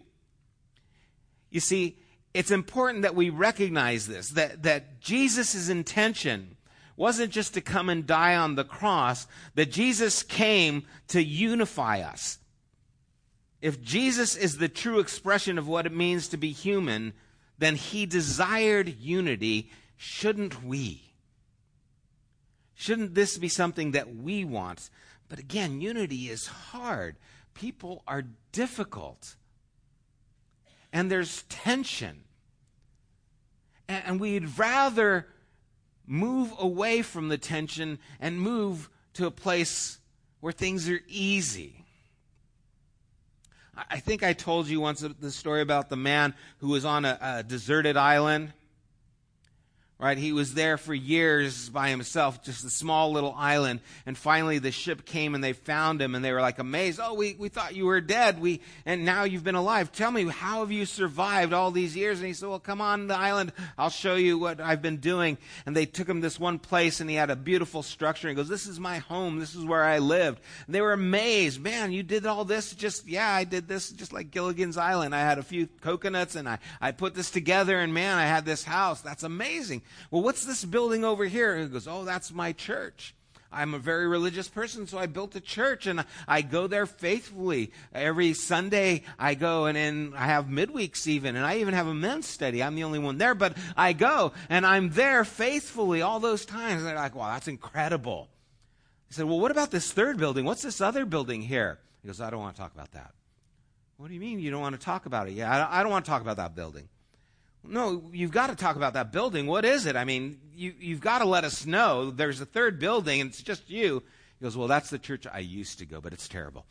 You 1.50 1.60
see, 1.60 1.98
it's 2.34 2.50
important 2.50 3.02
that 3.02 3.14
we 3.14 3.30
recognize 3.30 4.06
this, 4.06 4.30
that, 4.30 4.62
that 4.64 5.00
Jesus' 5.00 5.68
intention 5.68 6.56
wasn't 6.98 7.32
just 7.32 7.54
to 7.54 7.60
come 7.60 7.88
and 7.88 8.06
die 8.06 8.36
on 8.36 8.56
the 8.56 8.64
cross, 8.64 9.26
that 9.54 9.70
Jesus 9.70 10.22
came 10.22 10.84
to 11.08 11.22
unify 11.22 12.00
us. 12.00 12.38
If 13.62 13.80
Jesus 13.80 14.36
is 14.36 14.58
the 14.58 14.68
true 14.68 14.98
expression 14.98 15.58
of 15.58 15.66
what 15.66 15.86
it 15.86 15.92
means 15.94 16.28
to 16.28 16.36
be 16.36 16.52
human, 16.52 17.12
then 17.56 17.76
he 17.76 18.04
desired 18.04 18.98
unity, 19.00 19.70
shouldn't 19.96 20.62
we? 20.62 21.14
Shouldn't 22.74 23.14
this 23.14 23.38
be 23.38 23.48
something 23.48 23.92
that 23.92 24.14
we 24.14 24.44
want? 24.44 24.90
But 25.28 25.38
again, 25.38 25.80
unity 25.80 26.30
is 26.30 26.46
hard. 26.46 27.16
People 27.54 28.02
are 28.06 28.24
difficult 28.52 29.36
and 30.92 31.10
there's 31.10 31.42
tension. 31.44 32.24
And 33.88 34.20
we'd 34.20 34.58
rather 34.58 35.28
move 36.08 36.52
away 36.58 37.02
from 37.02 37.28
the 37.28 37.38
tension 37.38 37.98
and 38.18 38.40
move 38.40 38.88
to 39.14 39.26
a 39.26 39.30
place 39.30 39.98
where 40.40 40.52
things 40.52 40.88
are 40.88 41.00
easy. 41.06 41.84
I 43.90 44.00
think 44.00 44.24
I 44.24 44.32
told 44.32 44.66
you 44.66 44.80
once 44.80 45.00
the 45.20 45.30
story 45.30 45.60
about 45.60 45.88
the 45.88 45.96
man 45.96 46.34
who 46.58 46.68
was 46.68 46.84
on 46.84 47.04
a, 47.04 47.18
a 47.20 47.42
deserted 47.42 47.96
island 47.96 48.52
right? 50.00 50.16
He 50.16 50.32
was 50.32 50.54
there 50.54 50.78
for 50.78 50.94
years 50.94 51.68
by 51.70 51.88
himself, 51.88 52.44
just 52.44 52.64
a 52.64 52.70
small 52.70 53.10
little 53.10 53.34
island. 53.36 53.80
And 54.06 54.16
finally 54.16 54.58
the 54.60 54.70
ship 54.70 55.04
came 55.04 55.34
and 55.34 55.42
they 55.42 55.52
found 55.52 56.00
him 56.00 56.14
and 56.14 56.24
they 56.24 56.32
were 56.32 56.40
like 56.40 56.60
amazed. 56.60 57.00
Oh, 57.02 57.14
we, 57.14 57.34
we 57.36 57.48
thought 57.48 57.74
you 57.74 57.86
were 57.86 58.00
dead. 58.00 58.40
We, 58.40 58.60
and 58.86 59.04
now 59.04 59.24
you've 59.24 59.42
been 59.42 59.56
alive. 59.56 59.90
Tell 59.90 60.12
me, 60.12 60.26
how 60.26 60.60
have 60.60 60.70
you 60.70 60.86
survived 60.86 61.52
all 61.52 61.72
these 61.72 61.96
years? 61.96 62.18
And 62.18 62.28
he 62.28 62.32
said, 62.32 62.48
well, 62.48 62.60
come 62.60 62.80
on 62.80 63.08
the 63.08 63.16
island. 63.16 63.52
I'll 63.76 63.90
show 63.90 64.14
you 64.14 64.38
what 64.38 64.60
I've 64.60 64.82
been 64.82 64.98
doing. 64.98 65.36
And 65.66 65.76
they 65.76 65.84
took 65.84 66.08
him 66.08 66.20
this 66.20 66.38
one 66.38 66.60
place 66.60 67.00
and 67.00 67.10
he 67.10 67.16
had 67.16 67.30
a 67.30 67.36
beautiful 67.36 67.82
structure. 67.82 68.28
He 68.28 68.36
goes, 68.36 68.48
this 68.48 68.68
is 68.68 68.78
my 68.78 68.98
home. 68.98 69.40
This 69.40 69.56
is 69.56 69.64
where 69.64 69.82
I 69.82 69.98
lived. 69.98 70.40
And 70.66 70.74
they 70.76 70.80
were 70.80 70.92
amazed. 70.92 71.60
Man, 71.60 71.90
you 71.90 72.04
did 72.04 72.24
all 72.24 72.44
this 72.44 72.72
just, 72.72 73.08
yeah, 73.08 73.28
I 73.28 73.42
did 73.42 73.66
this 73.66 73.90
just 73.90 74.12
like 74.12 74.30
Gilligan's 74.30 74.76
Island. 74.76 75.12
I 75.12 75.22
had 75.22 75.38
a 75.38 75.42
few 75.42 75.66
coconuts 75.80 76.36
and 76.36 76.48
I, 76.48 76.60
I 76.80 76.92
put 76.92 77.16
this 77.16 77.32
together 77.32 77.80
and 77.80 77.92
man, 77.92 78.16
I 78.16 78.26
had 78.26 78.44
this 78.44 78.62
house. 78.62 79.00
That's 79.00 79.24
amazing. 79.24 79.82
Well, 80.10 80.22
what's 80.22 80.44
this 80.44 80.64
building 80.64 81.04
over 81.04 81.24
here? 81.24 81.54
And 81.54 81.64
he 81.64 81.68
goes, 81.68 81.88
Oh, 81.88 82.04
that's 82.04 82.32
my 82.32 82.52
church. 82.52 83.14
I'm 83.50 83.72
a 83.72 83.78
very 83.78 84.06
religious 84.06 84.48
person, 84.48 84.86
so 84.86 84.98
I 84.98 85.06
built 85.06 85.34
a 85.34 85.40
church 85.40 85.86
and 85.86 86.04
I 86.26 86.42
go 86.42 86.66
there 86.66 86.84
faithfully. 86.84 87.72
Every 87.94 88.34
Sunday 88.34 89.04
I 89.18 89.34
go 89.34 89.64
and 89.64 89.76
then 89.76 90.12
I 90.14 90.26
have 90.26 90.46
midweeks 90.46 91.06
even, 91.06 91.34
and 91.34 91.46
I 91.46 91.56
even 91.58 91.72
have 91.72 91.86
a 91.86 91.94
men's 91.94 92.26
study. 92.26 92.62
I'm 92.62 92.74
the 92.74 92.84
only 92.84 92.98
one 92.98 93.16
there, 93.16 93.34
but 93.34 93.56
I 93.74 93.94
go 93.94 94.32
and 94.50 94.66
I'm 94.66 94.90
there 94.90 95.24
faithfully 95.24 96.02
all 96.02 96.20
those 96.20 96.44
times. 96.44 96.82
And 96.82 96.86
they're 96.86 96.96
like, 96.96 97.14
wow, 97.14 97.32
that's 97.32 97.48
incredible. 97.48 98.28
He 99.08 99.14
said, 99.14 99.24
well, 99.24 99.40
what 99.40 99.50
about 99.50 99.70
this 99.70 99.92
third 99.92 100.18
building? 100.18 100.44
What's 100.44 100.62
this 100.62 100.82
other 100.82 101.06
building 101.06 101.40
here? 101.40 101.78
He 102.02 102.08
goes, 102.08 102.20
I 102.20 102.28
don't 102.28 102.40
want 102.40 102.54
to 102.56 102.60
talk 102.60 102.74
about 102.74 102.92
that. 102.92 103.12
What 103.96 104.08
do 104.08 104.14
you 104.14 104.20
mean 104.20 104.40
you 104.40 104.50
don't 104.50 104.60
want 104.60 104.78
to 104.78 104.84
talk 104.84 105.06
about 105.06 105.26
it? 105.28 105.32
Yeah, 105.32 105.66
I 105.70 105.82
don't 105.82 105.90
want 105.90 106.04
to 106.04 106.10
talk 106.10 106.20
about 106.20 106.36
that 106.36 106.54
building. 106.54 106.88
No, 107.64 108.10
you've 108.12 108.30
got 108.30 108.48
to 108.48 108.56
talk 108.56 108.76
about 108.76 108.94
that 108.94 109.12
building. 109.12 109.46
What 109.46 109.64
is 109.64 109.86
it? 109.86 109.96
I 109.96 110.04
mean, 110.04 110.40
you, 110.54 110.74
you've 110.78 111.00
got 111.00 111.18
to 111.18 111.24
let 111.24 111.44
us 111.44 111.66
know. 111.66 112.10
There's 112.10 112.40
a 112.40 112.46
third 112.46 112.78
building, 112.78 113.20
and 113.20 113.30
it's 113.30 113.42
just 113.42 113.68
you. 113.68 114.02
He 114.38 114.44
goes, 114.44 114.56
Well, 114.56 114.68
that's 114.68 114.90
the 114.90 114.98
church 114.98 115.26
I 115.26 115.40
used 115.40 115.78
to 115.80 115.86
go, 115.86 116.00
but 116.00 116.12
it's 116.12 116.28
terrible. 116.28 116.64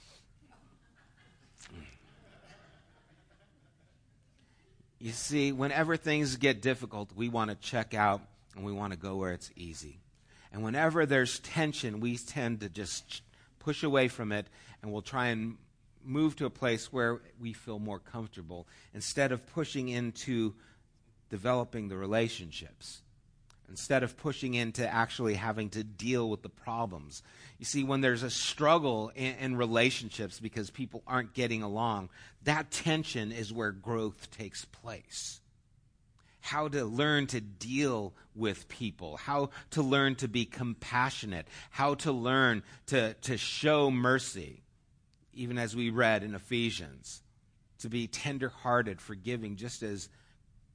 You 4.99 5.11
see, 5.11 5.51
whenever 5.51 5.95
things 5.95 6.37
get 6.37 6.61
difficult, 6.61 7.11
we 7.15 7.29
want 7.29 7.51
to 7.51 7.55
check 7.55 7.93
out 7.93 8.21
and 8.55 8.65
we 8.65 8.71
want 8.71 8.93
to 8.93 8.97
go 8.97 9.15
where 9.15 9.31
it's 9.31 9.51
easy. 9.55 9.99
And 10.51 10.63
whenever 10.63 11.05
there's 11.05 11.39
tension, 11.39 11.99
we 11.99 12.17
tend 12.17 12.61
to 12.61 12.69
just 12.69 13.21
push 13.59 13.83
away 13.83 14.07
from 14.07 14.31
it 14.31 14.47
and 14.81 14.91
we'll 14.91 15.03
try 15.03 15.27
and 15.27 15.57
move 16.03 16.35
to 16.37 16.45
a 16.45 16.49
place 16.49 16.91
where 16.91 17.19
we 17.39 17.53
feel 17.53 17.77
more 17.77 17.99
comfortable 17.99 18.65
instead 18.93 19.31
of 19.31 19.45
pushing 19.53 19.89
into 19.89 20.55
developing 21.29 21.87
the 21.87 21.97
relationships 21.97 23.01
instead 23.69 24.03
of 24.03 24.17
pushing 24.17 24.53
into 24.53 24.87
actually 24.87 25.33
having 25.33 25.69
to 25.69 25.83
deal 25.83 26.29
with 26.29 26.41
the 26.41 26.49
problems. 26.49 27.21
You 27.59 27.65
see, 27.65 27.83
when 27.83 28.01
there's 28.01 28.23
a 28.23 28.29
struggle 28.29 29.11
in, 29.15 29.35
in, 29.35 29.55
relationships 29.57 30.39
because 30.39 30.69
people 30.69 31.03
aren't 31.05 31.33
getting 31.33 31.63
along, 31.63 32.09
that 32.43 32.71
tension 32.71 33.31
is 33.31 33.51
where 33.51 33.71
growth 33.71 34.31
takes 34.31 34.63
place. 34.65 35.41
How 36.39 36.69
to 36.69 36.85
learn 36.85 37.27
to 37.27 37.41
deal 37.41 38.13
with 38.35 38.69
people, 38.69 39.17
how 39.17 39.49
to 39.71 39.81
learn 39.81 40.15
to 40.15 40.29
be 40.29 40.45
compassionate, 40.45 41.47
how 41.71 41.95
to 41.95 42.11
learn 42.11 42.63
to, 42.87 43.15
to 43.15 43.37
show 43.37 43.91
mercy, 43.91 44.61
even 45.33 45.57
as 45.57 45.75
we 45.75 45.89
read 45.89 46.23
in 46.23 46.35
Ephesians, 46.35 47.21
to 47.79 47.89
be 47.89 48.07
tenderhearted, 48.07 49.01
forgiving, 49.01 49.57
just 49.57 49.83
as 49.83 50.07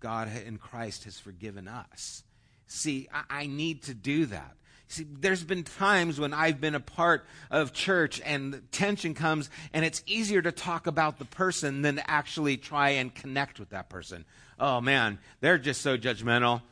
God 0.03 0.29
in 0.47 0.59
Christ 0.59 1.05
has 1.05 1.19
forgiven 1.19 1.67
us 1.67 2.25
See, 2.73 3.07
I, 3.13 3.43
I 3.43 3.47
need 3.47 3.83
to 3.83 3.95
do 3.95 4.25
that. 4.27 4.57
See, 4.89 5.07
there's 5.21 5.45
been 5.45 5.63
times 5.63 6.19
when 6.19 6.33
I've 6.33 6.59
been 6.59 6.75
a 6.75 6.81
part 6.81 7.27
of 7.51 7.75
church 7.75 8.21
and 8.25 8.63
tension 8.73 9.13
comes 9.13 9.51
and 9.75 9.85
it's 9.85 10.03
easier 10.07 10.41
to 10.41 10.53
talk 10.53 10.87
about 10.87 11.19
the 11.19 11.27
person 11.27 11.83
than 11.83 11.97
to 11.97 12.11
actually 12.11 12.57
try 12.57 12.91
and 12.91 13.15
connect 13.15 13.61
with 13.61 13.71
that 13.71 13.91
person. 13.91 14.25
Oh 14.59 14.81
man, 14.81 15.19
they're 15.41 15.59
just 15.59 15.83
so 15.83 15.99
judgmental. 15.99 16.63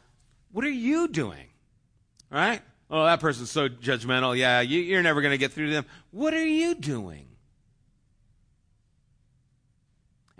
What 0.52 0.64
are 0.64 0.70
you 0.70 1.06
doing? 1.06 1.48
Right? 2.30 2.62
Oh, 2.90 3.04
that 3.04 3.20
person's 3.20 3.50
so 3.50 3.68
judgmental. 3.68 4.36
Yeah, 4.36 4.62
you, 4.62 4.96
are 4.96 5.02
never 5.02 5.20
going 5.20 5.32
to 5.32 5.38
get 5.38 5.52
through 5.52 5.66
to 5.66 5.72
them. 5.72 5.86
What 6.12 6.32
are 6.32 6.46
you 6.46 6.74
doing? 6.74 7.26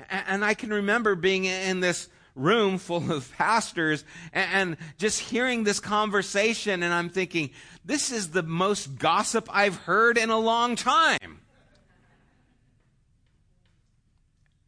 And 0.08 0.42
I 0.42 0.54
can 0.54 0.70
remember 0.70 1.14
being 1.14 1.44
in 1.44 1.80
this 1.80 2.08
room 2.40 2.78
full 2.78 3.12
of 3.12 3.30
pastors 3.36 4.04
and, 4.32 4.76
just 4.98 5.20
hearing 5.20 5.64
this 5.64 5.80
conversation, 5.80 6.82
and 6.82 6.92
I'm 6.92 7.08
thinking, 7.08 7.50
this 7.84 8.10
is 8.10 8.30
the 8.30 8.42
most 8.42 8.98
gossip 8.98 9.48
I've 9.50 9.76
heard 9.76 10.18
in 10.18 10.30
a 10.30 10.38
long 10.38 10.76
time. 10.76 11.40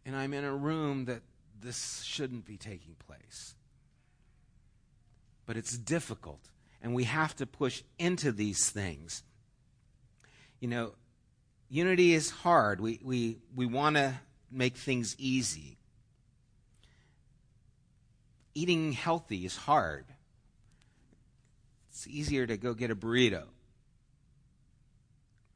And 0.04 0.16
I'm 0.16 0.34
in 0.34 0.44
a 0.44 0.54
room 0.54 1.06
that 1.06 1.22
this 1.60 2.02
shouldn't 2.02 2.44
be 2.44 2.56
taking 2.56 2.96
place. 3.06 3.54
But 5.46 5.56
it's 5.56 5.76
difficult, 5.76 6.40
and 6.82 6.94
we 6.94 7.04
have 7.04 7.34
to 7.36 7.46
push 7.46 7.82
into 7.98 8.32
these 8.32 8.70
things. 8.70 9.22
You 10.60 10.68
know, 10.68 10.92
unity 11.68 12.14
is 12.14 12.30
hard. 12.30 12.80
We, 12.80 13.00
we, 13.02 13.38
we 13.54 13.66
want 13.66 13.96
to 13.96 14.14
make 14.50 14.76
things 14.76 15.16
easy 15.18 15.78
eating 18.54 18.92
healthy 18.92 19.44
is 19.44 19.56
hard. 19.56 20.04
It's 21.90 22.06
easier 22.06 22.46
to 22.46 22.56
go 22.56 22.74
get 22.74 22.90
a 22.90 22.96
burrito 22.96 23.44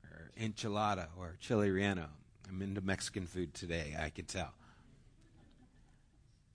or 0.04 0.30
enchilada 0.40 1.06
or 1.18 1.36
chili 1.40 1.70
relleno. 1.70 2.08
I'm 2.48 2.62
into 2.62 2.80
Mexican 2.80 3.26
food 3.26 3.54
today, 3.54 3.96
I 3.98 4.10
can 4.10 4.26
tell. 4.26 4.52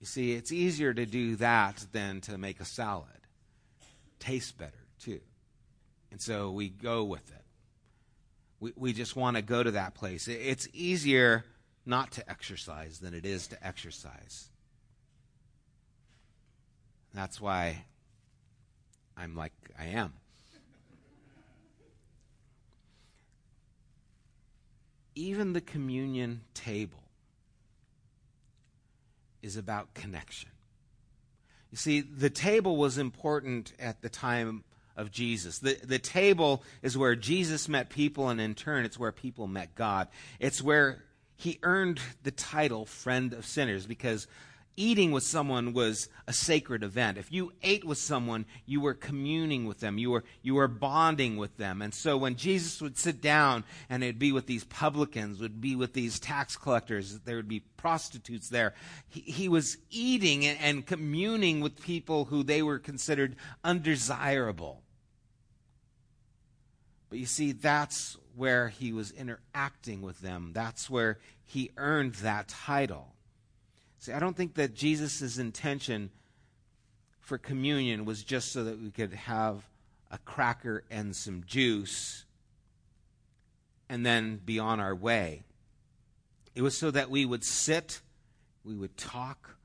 You 0.00 0.06
see, 0.06 0.32
it's 0.32 0.50
easier 0.50 0.92
to 0.92 1.06
do 1.06 1.36
that 1.36 1.84
than 1.92 2.20
to 2.22 2.38
make 2.38 2.60
a 2.60 2.64
salad. 2.64 3.08
Tastes 4.18 4.52
better, 4.52 4.86
too. 5.00 5.20
And 6.10 6.20
so 6.20 6.50
we 6.50 6.68
go 6.68 7.04
with 7.04 7.28
it. 7.30 7.44
We, 8.58 8.72
we 8.76 8.92
just 8.92 9.16
want 9.16 9.36
to 9.36 9.42
go 9.42 9.62
to 9.62 9.72
that 9.72 9.94
place. 9.94 10.28
It's 10.28 10.68
easier 10.72 11.44
not 11.84 12.12
to 12.12 12.30
exercise 12.30 12.98
than 12.98 13.14
it 13.14 13.26
is 13.26 13.48
to 13.48 13.66
exercise. 13.66 14.48
That's 17.14 17.40
why 17.40 17.84
I'm 19.16 19.36
like 19.36 19.52
I 19.78 19.86
am. 19.86 20.14
Even 25.14 25.52
the 25.52 25.60
communion 25.60 26.40
table 26.54 27.02
is 29.42 29.56
about 29.56 29.92
connection. 29.92 30.48
You 31.70 31.76
see, 31.76 32.00
the 32.00 32.30
table 32.30 32.76
was 32.76 32.96
important 32.98 33.72
at 33.78 34.00
the 34.00 34.08
time 34.08 34.64
of 34.96 35.10
Jesus. 35.10 35.58
The, 35.58 35.78
the 35.82 35.98
table 35.98 36.62
is 36.82 36.96
where 36.96 37.16
Jesus 37.16 37.68
met 37.68 37.88
people, 37.88 38.28
and 38.28 38.40
in 38.40 38.54
turn, 38.54 38.84
it's 38.84 38.98
where 38.98 39.12
people 39.12 39.46
met 39.46 39.74
God. 39.74 40.08
It's 40.38 40.62
where 40.62 41.02
he 41.36 41.58
earned 41.62 42.00
the 42.22 42.30
title 42.30 42.86
friend 42.86 43.32
of 43.32 43.44
sinners 43.44 43.86
because 43.86 44.26
eating 44.76 45.12
with 45.12 45.22
someone 45.22 45.72
was 45.72 46.08
a 46.26 46.32
sacred 46.32 46.82
event. 46.82 47.18
If 47.18 47.32
you 47.32 47.52
ate 47.62 47.84
with 47.84 47.98
someone, 47.98 48.46
you 48.66 48.80
were 48.80 48.94
communing 48.94 49.66
with 49.66 49.80
them. 49.80 49.98
You 49.98 50.10
were, 50.10 50.24
you 50.42 50.54
were 50.54 50.68
bonding 50.68 51.36
with 51.36 51.56
them. 51.56 51.82
And 51.82 51.92
so 51.92 52.16
when 52.16 52.36
Jesus 52.36 52.80
would 52.80 52.98
sit 52.98 53.20
down 53.20 53.64
and 53.90 54.02
it'd 54.02 54.18
be 54.18 54.32
with 54.32 54.46
these 54.46 54.64
publicans, 54.64 55.40
would 55.40 55.60
be 55.60 55.76
with 55.76 55.92
these 55.92 56.18
tax 56.18 56.56
collectors, 56.56 57.20
there 57.20 57.36
would 57.36 57.48
be 57.48 57.60
prostitutes 57.76 58.48
there, 58.48 58.74
he, 59.08 59.20
he 59.20 59.48
was 59.48 59.76
eating 59.90 60.46
and, 60.46 60.58
and 60.60 60.86
communing 60.86 61.60
with 61.60 61.82
people 61.82 62.26
who 62.26 62.42
they 62.42 62.62
were 62.62 62.78
considered 62.78 63.36
undesirable. 63.64 64.82
But 67.10 67.18
you 67.18 67.26
see, 67.26 67.52
that's 67.52 68.16
where 68.34 68.68
he 68.68 68.92
was 68.92 69.10
interacting 69.10 70.00
with 70.00 70.20
them. 70.20 70.52
That's 70.54 70.88
where 70.88 71.18
he 71.44 71.70
earned 71.76 72.14
that 72.16 72.48
title. 72.48 73.12
See, 74.02 74.12
I 74.12 74.18
don't 74.18 74.36
think 74.36 74.54
that 74.54 74.74
Jesus' 74.74 75.38
intention 75.38 76.10
for 77.20 77.38
communion 77.38 78.04
was 78.04 78.24
just 78.24 78.50
so 78.50 78.64
that 78.64 78.82
we 78.82 78.90
could 78.90 79.12
have 79.12 79.62
a 80.10 80.18
cracker 80.18 80.82
and 80.90 81.14
some 81.14 81.44
juice 81.46 82.24
and 83.88 84.04
then 84.04 84.40
be 84.44 84.58
on 84.58 84.80
our 84.80 84.92
way. 84.92 85.44
It 86.56 86.62
was 86.62 86.76
so 86.76 86.90
that 86.90 87.10
we 87.10 87.24
would 87.24 87.44
sit, 87.44 88.00
we 88.64 88.74
would 88.74 88.96
talk, 88.96 89.56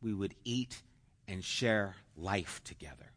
we 0.00 0.14
would 0.14 0.34
eat, 0.42 0.80
and 1.28 1.44
share 1.44 1.96
life 2.16 2.62
together. 2.64 3.12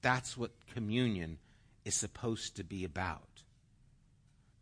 That's 0.00 0.36
what 0.36 0.52
communion 0.72 1.38
is 1.84 1.96
supposed 1.96 2.54
to 2.54 2.62
be 2.62 2.84
about. 2.84 3.42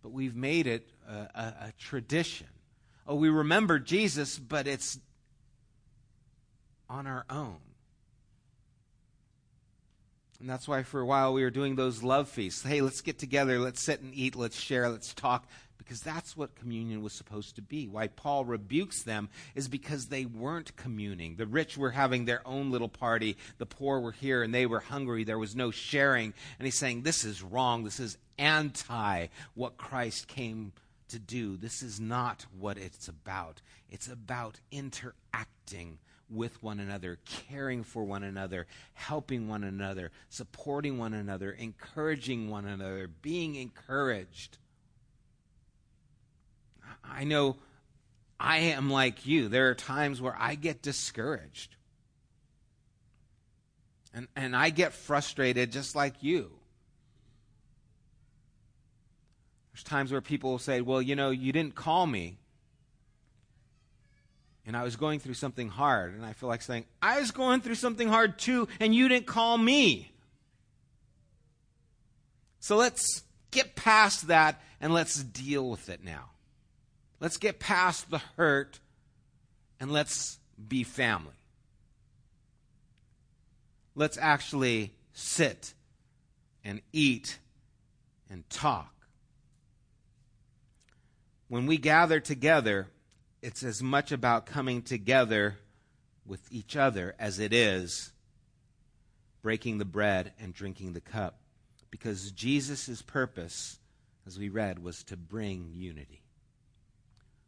But 0.02 0.12
we've 0.12 0.34
made 0.34 0.66
it 0.66 0.88
a, 1.06 1.12
a, 1.12 1.54
a 1.66 1.72
tradition. 1.78 2.46
Oh, 3.06 3.16
we 3.16 3.28
remember 3.28 3.78
Jesus, 3.78 4.38
but 4.38 4.66
it's 4.66 4.98
on 6.88 7.06
our 7.06 7.24
own. 7.30 7.58
And 10.40 10.50
that's 10.50 10.66
why 10.66 10.82
for 10.82 11.00
a 11.00 11.06
while 11.06 11.32
we 11.32 11.44
were 11.44 11.50
doing 11.50 11.76
those 11.76 12.02
love 12.02 12.28
feasts. 12.28 12.64
Hey, 12.64 12.80
let's 12.80 13.00
get 13.00 13.16
together, 13.16 13.60
let's 13.60 13.80
sit 13.80 14.00
and 14.00 14.12
eat, 14.12 14.34
let's 14.34 14.58
share, 14.58 14.88
let's 14.88 15.14
talk, 15.14 15.46
because 15.78 16.00
that's 16.00 16.36
what 16.36 16.56
communion 16.56 17.00
was 17.00 17.12
supposed 17.12 17.54
to 17.56 17.62
be. 17.62 17.86
Why 17.86 18.08
Paul 18.08 18.44
rebukes 18.44 19.02
them 19.04 19.28
is 19.54 19.68
because 19.68 20.06
they 20.06 20.24
weren't 20.24 20.76
communing. 20.76 21.36
The 21.36 21.46
rich 21.46 21.78
were 21.78 21.92
having 21.92 22.24
their 22.24 22.46
own 22.46 22.72
little 22.72 22.88
party, 22.88 23.36
the 23.58 23.66
poor 23.66 24.00
were 24.00 24.10
here 24.10 24.42
and 24.42 24.52
they 24.52 24.66
were 24.66 24.80
hungry. 24.80 25.22
There 25.22 25.38
was 25.38 25.54
no 25.54 25.70
sharing. 25.70 26.34
And 26.58 26.66
he's 26.66 26.78
saying, 26.78 27.02
This 27.02 27.24
is 27.24 27.42
wrong. 27.42 27.84
This 27.84 28.00
is 28.00 28.18
anti 28.36 29.28
what 29.54 29.76
Christ 29.76 30.26
came 30.26 30.72
to 31.08 31.20
do. 31.20 31.56
This 31.56 31.82
is 31.82 32.00
not 32.00 32.46
what 32.58 32.78
it's 32.78 33.06
about. 33.06 33.60
It's 33.90 34.08
about 34.08 34.58
interacting 34.72 35.98
with 36.32 36.62
one 36.62 36.80
another, 36.80 37.18
caring 37.48 37.84
for 37.84 38.04
one 38.04 38.22
another, 38.22 38.66
helping 38.94 39.48
one 39.48 39.64
another, 39.64 40.10
supporting 40.28 40.98
one 40.98 41.14
another, 41.14 41.50
encouraging 41.50 42.48
one 42.48 42.66
another, 42.66 43.08
being 43.20 43.54
encouraged. 43.56 44.58
I 47.04 47.24
know 47.24 47.56
I 48.40 48.58
am 48.58 48.90
like 48.90 49.26
you. 49.26 49.48
There 49.48 49.70
are 49.70 49.74
times 49.74 50.20
where 50.20 50.36
I 50.38 50.54
get 50.54 50.82
discouraged. 50.82 51.76
And, 54.14 54.28
and 54.36 54.54
I 54.54 54.70
get 54.70 54.92
frustrated 54.92 55.72
just 55.72 55.94
like 55.94 56.22
you. 56.22 56.50
There's 59.72 59.84
times 59.84 60.12
where 60.12 60.20
people 60.20 60.50
will 60.50 60.58
say, 60.58 60.80
Well, 60.82 61.00
you 61.00 61.16
know, 61.16 61.30
you 61.30 61.52
didn't 61.52 61.74
call 61.74 62.06
me 62.06 62.38
and 64.66 64.76
I 64.76 64.84
was 64.84 64.96
going 64.96 65.20
through 65.20 65.34
something 65.34 65.68
hard. 65.68 66.14
And 66.14 66.24
I 66.24 66.32
feel 66.32 66.48
like 66.48 66.62
saying, 66.62 66.84
I 67.00 67.18
was 67.20 67.30
going 67.30 67.60
through 67.60 67.74
something 67.74 68.08
hard 68.08 68.38
too, 68.38 68.68
and 68.80 68.94
you 68.94 69.08
didn't 69.08 69.26
call 69.26 69.58
me. 69.58 70.12
So 72.60 72.76
let's 72.76 73.22
get 73.50 73.74
past 73.74 74.28
that 74.28 74.62
and 74.80 74.94
let's 74.94 75.22
deal 75.22 75.68
with 75.68 75.88
it 75.88 76.04
now. 76.04 76.30
Let's 77.20 77.36
get 77.36 77.58
past 77.58 78.10
the 78.10 78.18
hurt 78.36 78.78
and 79.80 79.92
let's 79.92 80.38
be 80.68 80.84
family. 80.84 81.34
let's 83.94 84.18
actually 84.18 84.92
sit 85.12 85.74
and 86.64 86.80
eat 86.92 87.38
and 88.30 88.48
talk. 88.48 88.94
When 91.48 91.66
we 91.66 91.76
gather 91.76 92.20
together, 92.20 92.88
it's 93.42 93.64
as 93.64 93.82
much 93.82 94.12
about 94.12 94.46
coming 94.46 94.82
together 94.82 95.58
with 96.24 96.40
each 96.52 96.76
other 96.76 97.14
as 97.18 97.40
it 97.40 97.52
is 97.52 98.12
breaking 99.42 99.78
the 99.78 99.84
bread 99.84 100.32
and 100.40 100.54
drinking 100.54 100.92
the 100.92 101.00
cup. 101.00 101.40
Because 101.90 102.30
Jesus' 102.30 103.02
purpose, 103.02 103.80
as 104.26 104.38
we 104.38 104.48
read, 104.48 104.82
was 104.82 105.02
to 105.04 105.16
bring 105.16 105.72
unity, 105.74 106.22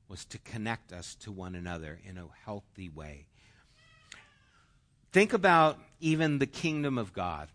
was 0.08 0.24
to 0.26 0.38
connect 0.38 0.92
us 0.92 1.14
to 1.14 1.32
one 1.32 1.54
another 1.54 2.00
in 2.04 2.18
a 2.18 2.26
healthy 2.44 2.88
way. 2.88 3.26
Think 5.12 5.32
about 5.32 5.78
even 6.00 6.40
the 6.40 6.46
kingdom 6.46 6.98
of 6.98 7.12
God. 7.12 7.48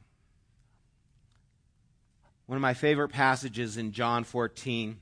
One 2.46 2.56
of 2.56 2.62
my 2.62 2.74
favorite 2.74 3.10
passages 3.10 3.78
in 3.78 3.92
John 3.92 4.24
14, 4.24 4.98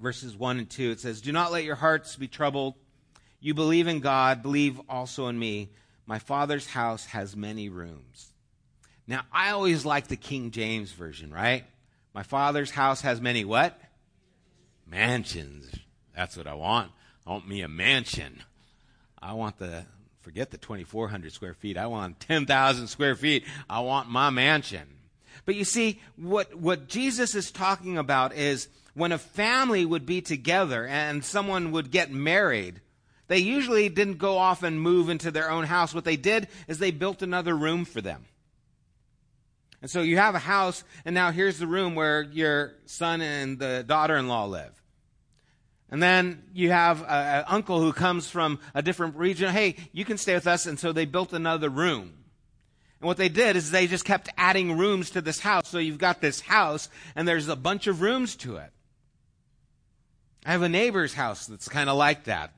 verses 0.00 0.36
1 0.36 0.58
and 0.58 0.70
2, 0.70 0.90
it 0.90 1.00
says, 1.00 1.20
Do 1.20 1.32
not 1.32 1.52
let 1.52 1.64
your 1.64 1.76
hearts 1.76 2.16
be 2.16 2.28
troubled. 2.28 2.74
You 3.40 3.54
believe 3.54 3.86
in 3.86 4.00
God, 4.00 4.42
believe 4.42 4.80
also 4.88 5.28
in 5.28 5.38
me. 5.38 5.70
My 6.06 6.18
Father's 6.18 6.66
house 6.66 7.06
has 7.06 7.36
many 7.36 7.68
rooms. 7.68 8.32
Now, 9.06 9.22
I 9.32 9.50
always 9.50 9.84
like 9.84 10.08
the 10.08 10.16
King 10.16 10.50
James 10.50 10.92
Version, 10.92 11.32
right? 11.32 11.64
My 12.14 12.22
Father's 12.22 12.70
house 12.70 13.00
has 13.02 13.20
many 13.20 13.44
what? 13.44 13.80
Mansions. 14.86 15.72
That's 16.14 16.36
what 16.36 16.46
I 16.46 16.54
want. 16.54 16.90
I 17.26 17.30
want 17.30 17.48
me 17.48 17.62
a 17.62 17.68
mansion. 17.68 18.42
I 19.22 19.34
want 19.34 19.58
the, 19.58 19.84
forget 20.20 20.50
the 20.50 20.58
2,400 20.58 21.32
square 21.32 21.54
feet. 21.54 21.76
I 21.76 21.86
want 21.86 22.20
10,000 22.20 22.88
square 22.88 23.14
feet. 23.14 23.44
I 23.68 23.80
want 23.80 24.08
my 24.08 24.30
mansion. 24.30 24.86
But 25.44 25.54
you 25.54 25.64
see, 25.64 26.00
what, 26.16 26.54
what 26.54 26.88
Jesus 26.88 27.34
is 27.34 27.50
talking 27.50 27.98
about 27.98 28.34
is 28.34 28.68
when 29.00 29.12
a 29.12 29.18
family 29.18 29.84
would 29.84 30.04
be 30.04 30.20
together 30.20 30.86
and 30.86 31.24
someone 31.24 31.72
would 31.72 31.90
get 31.90 32.12
married, 32.12 32.80
they 33.28 33.38
usually 33.38 33.88
didn't 33.88 34.18
go 34.18 34.36
off 34.36 34.62
and 34.62 34.78
move 34.80 35.08
into 35.08 35.30
their 35.30 35.50
own 35.50 35.64
house. 35.64 35.94
What 35.94 36.04
they 36.04 36.16
did 36.16 36.48
is 36.68 36.78
they 36.78 36.90
built 36.90 37.22
another 37.22 37.56
room 37.56 37.86
for 37.86 38.00
them. 38.00 38.26
And 39.80 39.90
so 39.90 40.02
you 40.02 40.18
have 40.18 40.34
a 40.34 40.40
house, 40.40 40.84
and 41.06 41.14
now 41.14 41.30
here's 41.30 41.58
the 41.58 41.66
room 41.66 41.94
where 41.94 42.20
your 42.20 42.74
son 42.84 43.22
and 43.22 43.58
the 43.58 43.82
daughter 43.86 44.16
in 44.16 44.28
law 44.28 44.44
live. 44.44 44.82
And 45.90 46.02
then 46.02 46.42
you 46.52 46.70
have 46.70 47.02
an 47.02 47.44
uncle 47.48 47.80
who 47.80 47.94
comes 47.94 48.28
from 48.28 48.60
a 48.74 48.82
different 48.82 49.16
region. 49.16 49.50
Hey, 49.50 49.76
you 49.92 50.04
can 50.04 50.18
stay 50.18 50.34
with 50.34 50.46
us. 50.46 50.66
And 50.66 50.78
so 50.78 50.92
they 50.92 51.06
built 51.06 51.32
another 51.32 51.70
room. 51.70 52.12
And 53.00 53.06
what 53.06 53.16
they 53.16 53.30
did 53.30 53.56
is 53.56 53.70
they 53.70 53.86
just 53.86 54.04
kept 54.04 54.28
adding 54.36 54.76
rooms 54.76 55.10
to 55.12 55.22
this 55.22 55.40
house. 55.40 55.68
So 55.68 55.78
you've 55.78 55.96
got 55.96 56.20
this 56.20 56.42
house, 56.42 56.90
and 57.16 57.26
there's 57.26 57.48
a 57.48 57.56
bunch 57.56 57.86
of 57.86 58.02
rooms 58.02 58.36
to 58.36 58.56
it. 58.56 58.70
I 60.44 60.52
have 60.52 60.62
a 60.62 60.68
neighbor's 60.68 61.14
house 61.14 61.46
that's 61.46 61.68
kind 61.68 61.90
of 61.90 61.96
like 61.96 62.24
that 62.24 62.52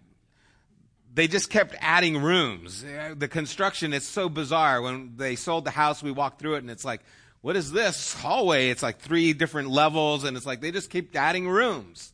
they 1.15 1.29
just 1.29 1.51
kept 1.51 1.75
adding 1.81 2.23
rooms. 2.23 2.85
Uh, 2.85 3.15
the 3.17 3.29
construction 3.29 3.93
is 3.93 4.07
so 4.07 4.29
bizarre. 4.29 4.81
When 4.81 5.15
they 5.17 5.37
sold 5.37 5.65
the 5.65 5.71
house, 5.71 6.03
we 6.03 6.11
walked 6.11 6.41
through 6.41 6.55
it 6.55 6.59
and 6.59 6.71
it's 6.71 6.85
like, 6.85 7.03
what 7.43 7.57
is 7.57 7.73
this 7.73 8.15
hallway? 8.15 8.71
It's 8.71 8.83
like 8.83 8.99
three 8.99 9.33
different 9.33 9.69
levels 9.69 10.25
and 10.25 10.37
it's 10.37 10.47
like 10.47 10.61
they 10.61 10.71
just 10.71 10.91
keep 10.91 11.15
adding 11.15 11.49
rooms. 11.49 12.12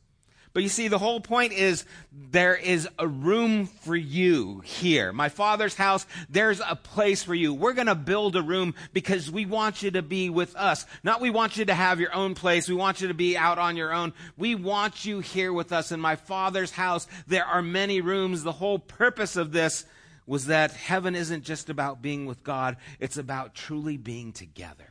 But 0.59 0.65
you 0.65 0.71
see, 0.71 0.89
the 0.89 0.99
whole 0.99 1.21
point 1.21 1.53
is 1.53 1.85
there 2.11 2.57
is 2.57 2.89
a 2.99 3.07
room 3.07 3.67
for 3.67 3.95
you 3.95 4.59
here. 4.65 5.13
My 5.13 5.29
father's 5.29 5.77
house, 5.77 6.05
there's 6.29 6.59
a 6.59 6.75
place 6.75 7.23
for 7.23 7.33
you. 7.33 7.55
We're 7.55 7.75
going 7.75 7.87
to 7.87 7.95
build 7.95 8.35
a 8.35 8.43
room 8.43 8.75
because 8.93 9.31
we 9.31 9.47
want 9.47 9.85
you 9.85 9.93
to 9.93 10.03
be 10.03 10.31
with 10.31 10.57
us. 10.57 10.85
Not 11.05 11.21
we 11.21 11.31
want 11.31 11.59
you 11.59 11.67
to 11.67 11.75
have 11.75 12.01
your 12.01 12.13
own 12.13 12.35
place. 12.35 12.69
We 12.69 12.75
want 12.75 13.01
you 13.01 13.07
to 13.07 13.15
be 13.15 13.37
out 13.37 13.59
on 13.59 13.77
your 13.77 13.93
own. 13.93 14.13
We 14.37 14.57
want 14.57 15.05
you 15.05 15.21
here 15.21 15.53
with 15.53 15.71
us. 15.71 15.93
In 15.93 16.01
my 16.01 16.17
father's 16.17 16.73
house, 16.73 17.07
there 17.29 17.45
are 17.45 17.63
many 17.63 18.01
rooms. 18.01 18.43
The 18.43 18.51
whole 18.51 18.81
purpose 18.81 19.37
of 19.37 19.53
this 19.53 19.85
was 20.27 20.47
that 20.47 20.73
heaven 20.73 21.15
isn't 21.15 21.45
just 21.45 21.71
about 21.71 22.03
being 22.03 22.27
with 22.27 22.43
God. 22.43 22.79
It's 22.99 23.17
about 23.17 23.55
truly 23.55 23.97
being 23.97 24.33
together. 24.33 24.88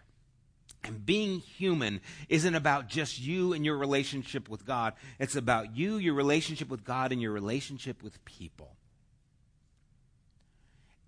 And 0.83 1.05
being 1.05 1.39
human 1.39 2.01
isn't 2.29 2.55
about 2.55 2.87
just 2.87 3.19
you 3.19 3.53
and 3.53 3.65
your 3.65 3.77
relationship 3.77 4.47
with 4.47 4.65
God. 4.65 4.93
It's 5.19 5.35
about 5.35 5.75
you, 5.75 5.97
your 5.97 6.13
relationship 6.13 6.69
with 6.69 6.83
God, 6.83 7.11
and 7.11 7.21
your 7.21 7.31
relationship 7.31 8.01
with 8.01 8.23
people. 8.23 8.75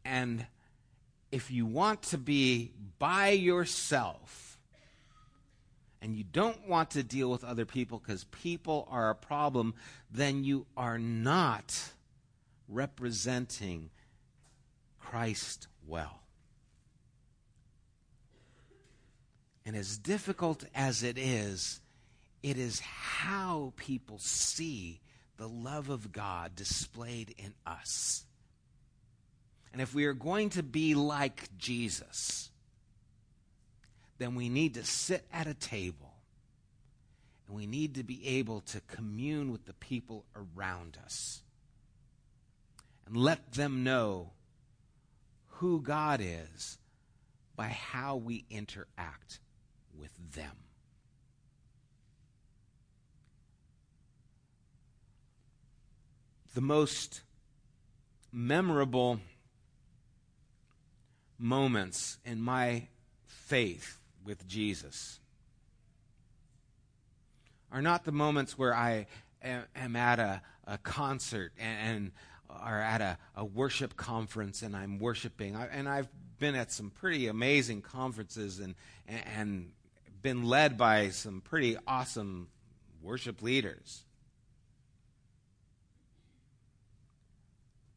And 0.04 0.46
if 1.32 1.52
you 1.52 1.66
want 1.66 2.02
to 2.04 2.18
be 2.18 2.72
by 2.98 3.30
yourself 3.30 4.58
and 6.02 6.16
you 6.16 6.24
don't 6.24 6.68
want 6.68 6.92
to 6.92 7.04
deal 7.04 7.30
with 7.30 7.44
other 7.44 7.66
people 7.66 8.00
because 8.00 8.24
people 8.26 8.88
are 8.90 9.10
a 9.10 9.16
problem, 9.16 9.76
then 10.12 10.44
you 10.44 10.66
are 10.76 10.98
not 10.98 11.92
representing 12.68 13.90
Christ 15.00 15.68
well. 15.86 16.22
And 19.70 19.78
as 19.78 20.00
difficult 20.00 20.66
as 20.74 21.04
it 21.04 21.20
is, 21.20 21.80
it 22.42 22.58
is 22.58 22.80
how 22.80 23.72
people 23.78 24.18
see 24.18 25.00
the 25.38 25.48
love 25.48 25.90
of 25.90 26.12
God 26.12 26.56
displayed 26.56 27.36
in 27.38 27.54
us. 27.68 28.26
And 29.72 29.80
if 29.80 29.94
we 29.94 30.06
are 30.06 30.16
going 30.16 30.50
to 30.50 30.64
be 30.64 30.96
like 30.96 31.56
Jesus, 31.60 32.50
then 34.18 34.34
we 34.34 34.50
need 34.50 34.74
to 34.74 34.84
sit 34.84 35.24
at 35.32 35.46
a 35.46 35.54
table 35.54 36.16
and 37.46 37.56
we 37.56 37.68
need 37.68 37.94
to 37.94 38.04
be 38.04 38.28
able 38.40 38.62
to 38.62 38.82
commune 38.82 39.52
with 39.52 39.68
the 39.68 39.74
people 39.74 40.26
around 40.36 40.98
us 41.06 41.44
and 43.06 43.16
let 43.16 43.54
them 43.54 43.84
know 43.84 44.32
who 45.46 45.80
God 45.80 46.22
is 46.24 46.80
by 47.56 47.68
how 47.68 48.16
we 48.16 48.46
interact 48.50 49.40
with 50.00 50.12
them. 50.34 50.56
The 56.56 56.62
most 56.62 57.22
memorable 58.32 59.20
moments 61.38 62.18
in 62.26 62.42
my 62.42 62.88
faith 63.26 64.00
with 64.26 64.48
Jesus 64.48 65.20
are 67.72 67.82
not 67.82 68.04
the 68.04 68.12
moments 68.12 68.58
where 68.58 68.76
I 68.76 69.08
am 69.42 69.96
at 69.96 70.20
a, 70.20 70.42
a 70.66 70.78
concert 70.80 71.54
and, 71.58 71.98
and 71.98 72.12
or 72.50 72.80
at 72.80 73.00
a, 73.00 73.18
a, 73.36 73.46
worship 73.46 73.96
conference 73.96 74.64
and 74.64 74.76
I'm 74.76 74.98
worshiping. 74.98 75.56
I, 75.56 75.68
and 75.68 75.88
I've 75.88 76.10
been 76.40 76.56
at 76.56 76.72
some 76.72 76.90
pretty 76.90 77.28
amazing 77.28 77.82
conferences 77.82 78.60
and, 78.60 78.74
and 79.08 79.72
been 80.22 80.44
led 80.44 80.78
by 80.78 81.10
some 81.10 81.42
pretty 81.42 81.78
awesome 81.88 82.48
worship 83.02 83.42
leaders. 83.42 84.04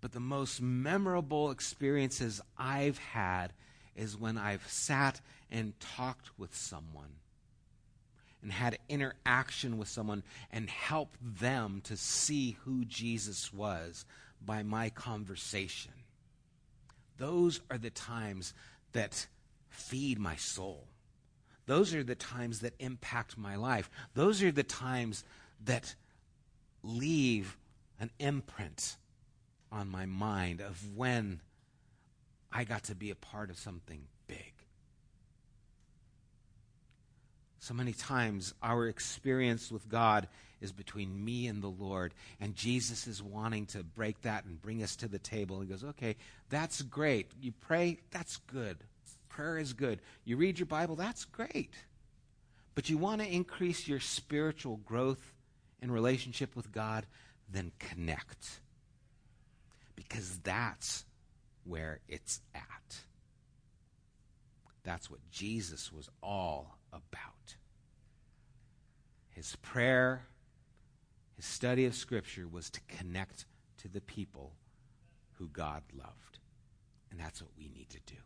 But 0.01 0.13
the 0.13 0.21
most 0.21 0.61
memorable 0.61 1.51
experiences 1.51 2.41
I've 2.59 2.99
had 2.99 3.53
is 3.95 4.17
when 4.17 4.37
I've 4.37 4.67
sat 4.69 5.21
and 5.51 5.79
talked 5.79 6.31
with 6.39 6.55
someone 6.57 7.17
and 8.43 8.51
had 8.51 8.79
interaction 8.89 9.79
with 9.79 9.89
someone 9.89 10.25
and 10.51 10.69
helped 10.69 11.19
them 11.23 11.81
to 11.85 11.97
see 11.97 12.57
who 12.65 12.85
Jesus 12.85 13.53
was 13.53 14.05
by 14.45 14.65
my 14.65 14.91
conversation. 14.91 15.93
Those 17.19 17.61
are 17.71 17.79
the 17.79 17.91
times 17.91 18.55
that 18.93 19.27
feed 19.69 20.19
my 20.19 20.35
soul. 20.35 20.89
Those 21.67 21.95
are 21.95 22.03
the 22.03 22.15
times 22.15 22.61
that 22.61 22.75
impact 22.79 23.39
my 23.39 23.57
life. 23.57 23.91
Those 24.15 24.43
are 24.43 24.53
the 24.53 24.63
times 24.63 25.25
that 25.65 25.95
leave 26.83 27.57
an 28.01 28.11
imprint 28.19 28.97
on 29.71 29.89
my 29.89 30.07
mind 30.07 30.61
of 30.61 30.97
when 30.97 31.41
I 32.53 32.65
got 32.65 32.85
to 32.85 32.95
be 32.95 33.11
a 33.11 33.15
part 33.15 33.49
of 33.49 33.59
something 33.59 34.03
big. 34.27 34.53
So 37.61 37.75
many 37.75 37.93
times, 37.93 38.55
our 38.61 38.89
experience 38.89 39.71
with 39.71 39.89
God 39.89 40.27
is 40.61 40.73
between 40.73 41.25
me 41.25 41.47
and 41.47 41.63
the 41.63 41.69
Lord, 41.69 42.13
and 42.41 42.57
Jesus 42.57 43.07
is 43.07 43.23
wanting 43.23 43.67
to 43.67 43.85
break 43.85 44.21
that 44.23 44.45
and 44.45 44.61
bring 44.61 44.83
us 44.83 44.97
to 44.97 45.09
the 45.09 45.21
table. 45.21 45.61
He 45.61 45.69
goes, 45.69 45.85
Okay, 45.85 46.17
that's 46.51 46.83
great. 46.83 47.31
You 47.41 47.53
pray, 47.53 48.01
that's 48.11 48.39
good. 48.53 48.79
Prayer 49.33 49.57
is 49.57 49.73
good. 49.73 50.01
You 50.25 50.37
read 50.37 50.59
your 50.59 50.67
Bible, 50.67 50.95
that's 50.95 51.25
great. 51.25 51.73
But 52.75 52.91
you 52.91 52.99
want 52.99 53.23
to 53.23 53.27
increase 53.27 53.89
your 53.89 54.01
spiritual 54.01 54.77
growth 54.85 55.33
in 55.81 55.91
relationship 55.91 56.55
with 56.55 56.71
God, 56.71 57.07
then 57.51 57.73
connect. 57.79 58.61
Because 59.97 60.39
that's 60.43 61.05
where 61.65 62.01
it's 62.09 62.41
at. 62.55 62.97
That's 64.85 65.11
what 65.11 65.21
Jesus 65.31 65.91
was 65.91 66.11
all 66.23 66.77
about. 66.93 67.57
His 69.31 69.57
prayer, 69.57 70.27
his 71.37 71.47
study 71.47 71.87
of 71.87 71.95
Scripture 71.95 72.47
was 72.47 72.69
to 72.69 72.81
connect 72.87 73.47
to 73.79 73.89
the 73.89 74.03
people 74.03 74.53
who 75.39 75.49
God 75.49 75.83
loved. 75.95 76.39
And 77.11 77.19
that's 77.19 77.41
what 77.41 77.51
we 77.57 77.69
need 77.69 77.89
to 77.91 78.01
do. 78.07 78.21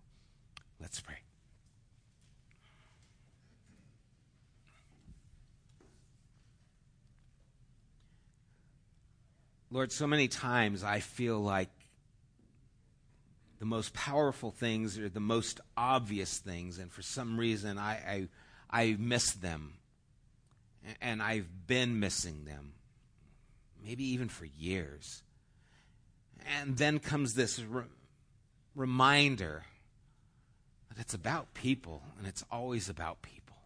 Let's 0.81 1.01
pray. 1.01 1.17
Lord, 9.71 9.93
so 9.93 10.07
many 10.07 10.29
times 10.29 10.85
I 10.85 11.01
feel 11.01 11.39
like 11.41 11.71
the 13.59 13.65
most 13.65 13.95
powerful 13.95 14.51
things 14.51 14.99
are 14.99 15.09
the 15.09 15.21
most 15.21 15.61
obvious 15.77 16.39
things, 16.39 16.79
and 16.79 16.91
for 16.93 17.03
some 17.03 17.39
reason 17.39 17.79
I, 17.79 18.29
I, 18.71 18.83
I 18.83 18.97
miss 18.99 19.33
them. 19.33 19.75
And 21.01 21.21
I've 21.21 21.67
been 21.67 21.99
missing 21.99 22.45
them, 22.45 22.75
maybe 23.85 24.05
even 24.05 24.29
for 24.29 24.45
years. 24.45 25.25
And 26.61 26.77
then 26.77 27.01
comes 27.01 27.35
this 27.35 27.59
re- 27.59 27.83
reminder 28.77 29.65
that 30.97 31.03
it's 31.03 31.15
about 31.15 31.55
people, 31.55 32.03
and 32.19 32.27
it's 32.27 32.45
always 32.51 32.89
about 32.89 33.23
people. 33.23 33.57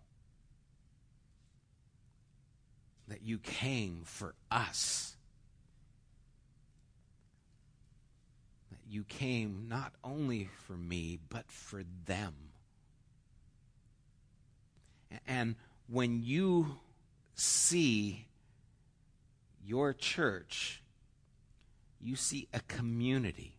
That 3.09 3.23
you 3.23 3.39
came 3.39 4.03
for 4.05 4.35
us 4.51 5.17
That 8.71 8.79
you 8.89 9.05
came 9.05 9.67
not 9.69 9.93
only 10.05 10.49
for 10.67 10.75
me, 10.75 11.19
but 11.29 11.51
for 11.51 11.83
them. 12.07 12.35
And 15.27 15.57
when 15.89 16.23
you 16.23 16.79
see 17.35 18.27
your 19.65 19.93
church, 19.93 20.83
you 22.01 22.15
see 22.15 22.49
a 22.55 22.61
community 22.61 23.57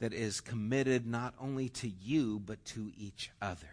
that 0.00 0.12
is 0.12 0.40
committed 0.40 1.06
not 1.06 1.34
only 1.40 1.68
to 1.68 1.88
you, 1.88 2.40
but 2.44 2.62
to 2.64 2.90
each 2.98 3.30
other. 3.40 3.68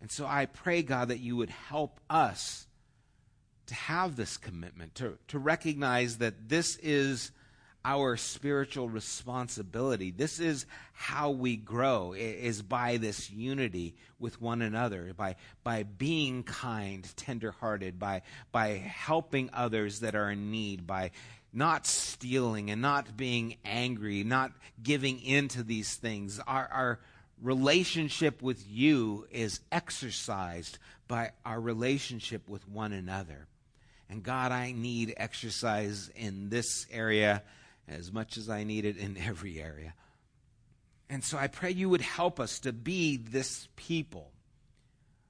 And 0.00 0.10
so 0.10 0.26
I 0.26 0.46
pray, 0.46 0.82
God, 0.82 1.08
that 1.08 1.18
you 1.18 1.36
would 1.36 1.50
help 1.50 2.00
us 2.08 2.66
to 3.66 3.74
have 3.74 4.16
this 4.16 4.36
commitment, 4.36 4.94
to, 4.96 5.18
to 5.28 5.38
recognize 5.38 6.18
that 6.18 6.48
this 6.48 6.76
is 6.76 7.32
our 7.84 8.16
spiritual 8.16 8.88
responsibility. 8.88 10.10
This 10.10 10.40
is 10.40 10.66
how 10.92 11.30
we 11.30 11.56
grow 11.56 12.12
is 12.12 12.60
by 12.60 12.96
this 12.96 13.30
unity 13.30 13.94
with 14.18 14.40
one 14.42 14.62
another, 14.62 15.12
by 15.16 15.36
by 15.62 15.84
being 15.84 16.42
kind, 16.42 17.08
tenderhearted, 17.16 17.98
by 17.98 18.22
by 18.52 18.70
helping 18.78 19.48
others 19.52 20.00
that 20.00 20.14
are 20.14 20.30
in 20.30 20.50
need, 20.50 20.86
by 20.86 21.12
not 21.52 21.86
stealing 21.86 22.70
and 22.70 22.82
not 22.82 23.16
being 23.16 23.56
angry, 23.64 24.24
not 24.24 24.52
giving 24.82 25.20
in 25.20 25.48
to 25.48 25.62
these 25.62 25.94
things. 25.94 26.40
Our 26.46 26.68
our 26.70 27.00
relationship 27.42 28.42
with 28.42 28.66
you 28.68 29.26
is 29.30 29.60
exercised 29.70 30.78
by 31.06 31.30
our 31.44 31.60
relationship 31.60 32.48
with 32.48 32.68
one 32.68 32.92
another. 32.92 33.46
And 34.10 34.22
God, 34.22 34.52
I 34.52 34.72
need 34.72 35.14
exercise 35.16 36.10
in 36.16 36.48
this 36.48 36.86
area 36.90 37.42
as 37.86 38.12
much 38.12 38.36
as 38.36 38.48
I 38.48 38.64
need 38.64 38.84
it 38.84 38.96
in 38.96 39.16
every 39.16 39.60
area. 39.60 39.94
And 41.10 41.24
so 41.24 41.38
I 41.38 41.46
pray 41.46 41.70
you 41.70 41.88
would 41.88 42.02
help 42.02 42.38
us 42.38 42.60
to 42.60 42.72
be 42.72 43.16
this 43.16 43.68
people 43.76 44.30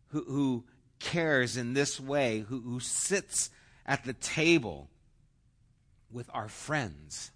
who, 0.09 0.25
who 0.25 0.65
cares 0.99 1.57
in 1.57 1.75
this 1.75 2.01
way, 2.01 2.41
who, 2.41 2.61
who 2.61 2.81
sits 2.81 3.51
at 3.87 4.05
the 4.05 4.13
table 4.13 4.89
with 6.11 6.31
our 6.33 6.49
friends. 6.49 7.31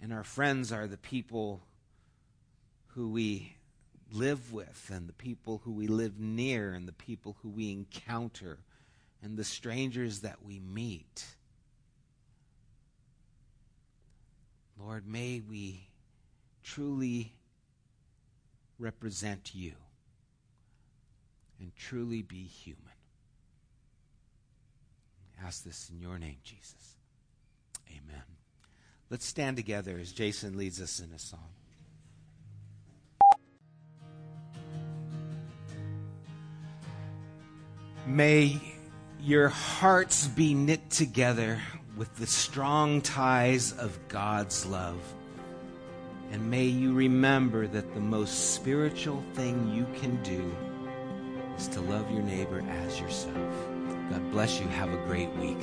And 0.00 0.12
our 0.12 0.24
friends 0.24 0.72
are 0.72 0.86
the 0.86 0.96
people 0.96 1.62
who 2.88 3.08
we 3.08 3.56
live 4.10 4.52
with, 4.52 4.90
and 4.92 5.08
the 5.08 5.14
people 5.14 5.62
who 5.64 5.72
we 5.72 5.86
live 5.86 6.18
near, 6.18 6.72
and 6.72 6.86
the 6.86 6.92
people 6.92 7.36
who 7.42 7.48
we 7.48 7.70
encounter, 7.70 8.58
and 9.22 9.36
the 9.36 9.44
strangers 9.44 10.20
that 10.20 10.44
we 10.44 10.60
meet. 10.60 11.24
Lord, 14.78 15.06
may 15.06 15.40
we 15.40 15.88
truly 16.62 17.32
represent 18.78 19.54
you 19.54 19.72
and 21.60 21.74
truly 21.76 22.22
be 22.22 22.42
human. 22.42 22.82
I 25.40 25.46
ask 25.46 25.62
this 25.62 25.88
in 25.90 26.00
your 26.00 26.18
name, 26.18 26.38
Jesus. 26.42 26.96
Amen. 27.92 28.22
Let's 29.10 29.26
stand 29.26 29.56
together 29.56 29.98
as 30.00 30.12
Jason 30.12 30.56
leads 30.56 30.80
us 30.80 31.00
in 31.00 31.12
a 31.12 31.18
song. 31.18 31.40
May 38.06 38.60
your 39.20 39.48
hearts 39.48 40.26
be 40.26 40.54
knit 40.54 40.90
together 40.90 41.60
with 41.96 42.14
the 42.16 42.26
strong 42.26 43.00
ties 43.00 43.72
of 43.72 43.96
God's 44.08 44.66
love. 44.66 44.98
And 46.32 46.50
may 46.50 46.64
you 46.64 46.94
remember 46.94 47.66
that 47.68 47.94
the 47.94 48.00
most 48.00 48.54
spiritual 48.54 49.22
thing 49.34 49.72
you 49.72 49.86
can 50.00 50.20
do 50.22 50.50
is 51.56 51.68
to 51.68 51.80
love 51.82 52.10
your 52.10 52.22
neighbor 52.22 52.64
as 52.68 52.98
yourself. 52.98 53.36
God 54.10 54.30
bless 54.32 54.58
you. 54.58 54.66
Have 54.68 54.92
a 54.92 55.06
great 55.06 55.30
week. 55.36 55.62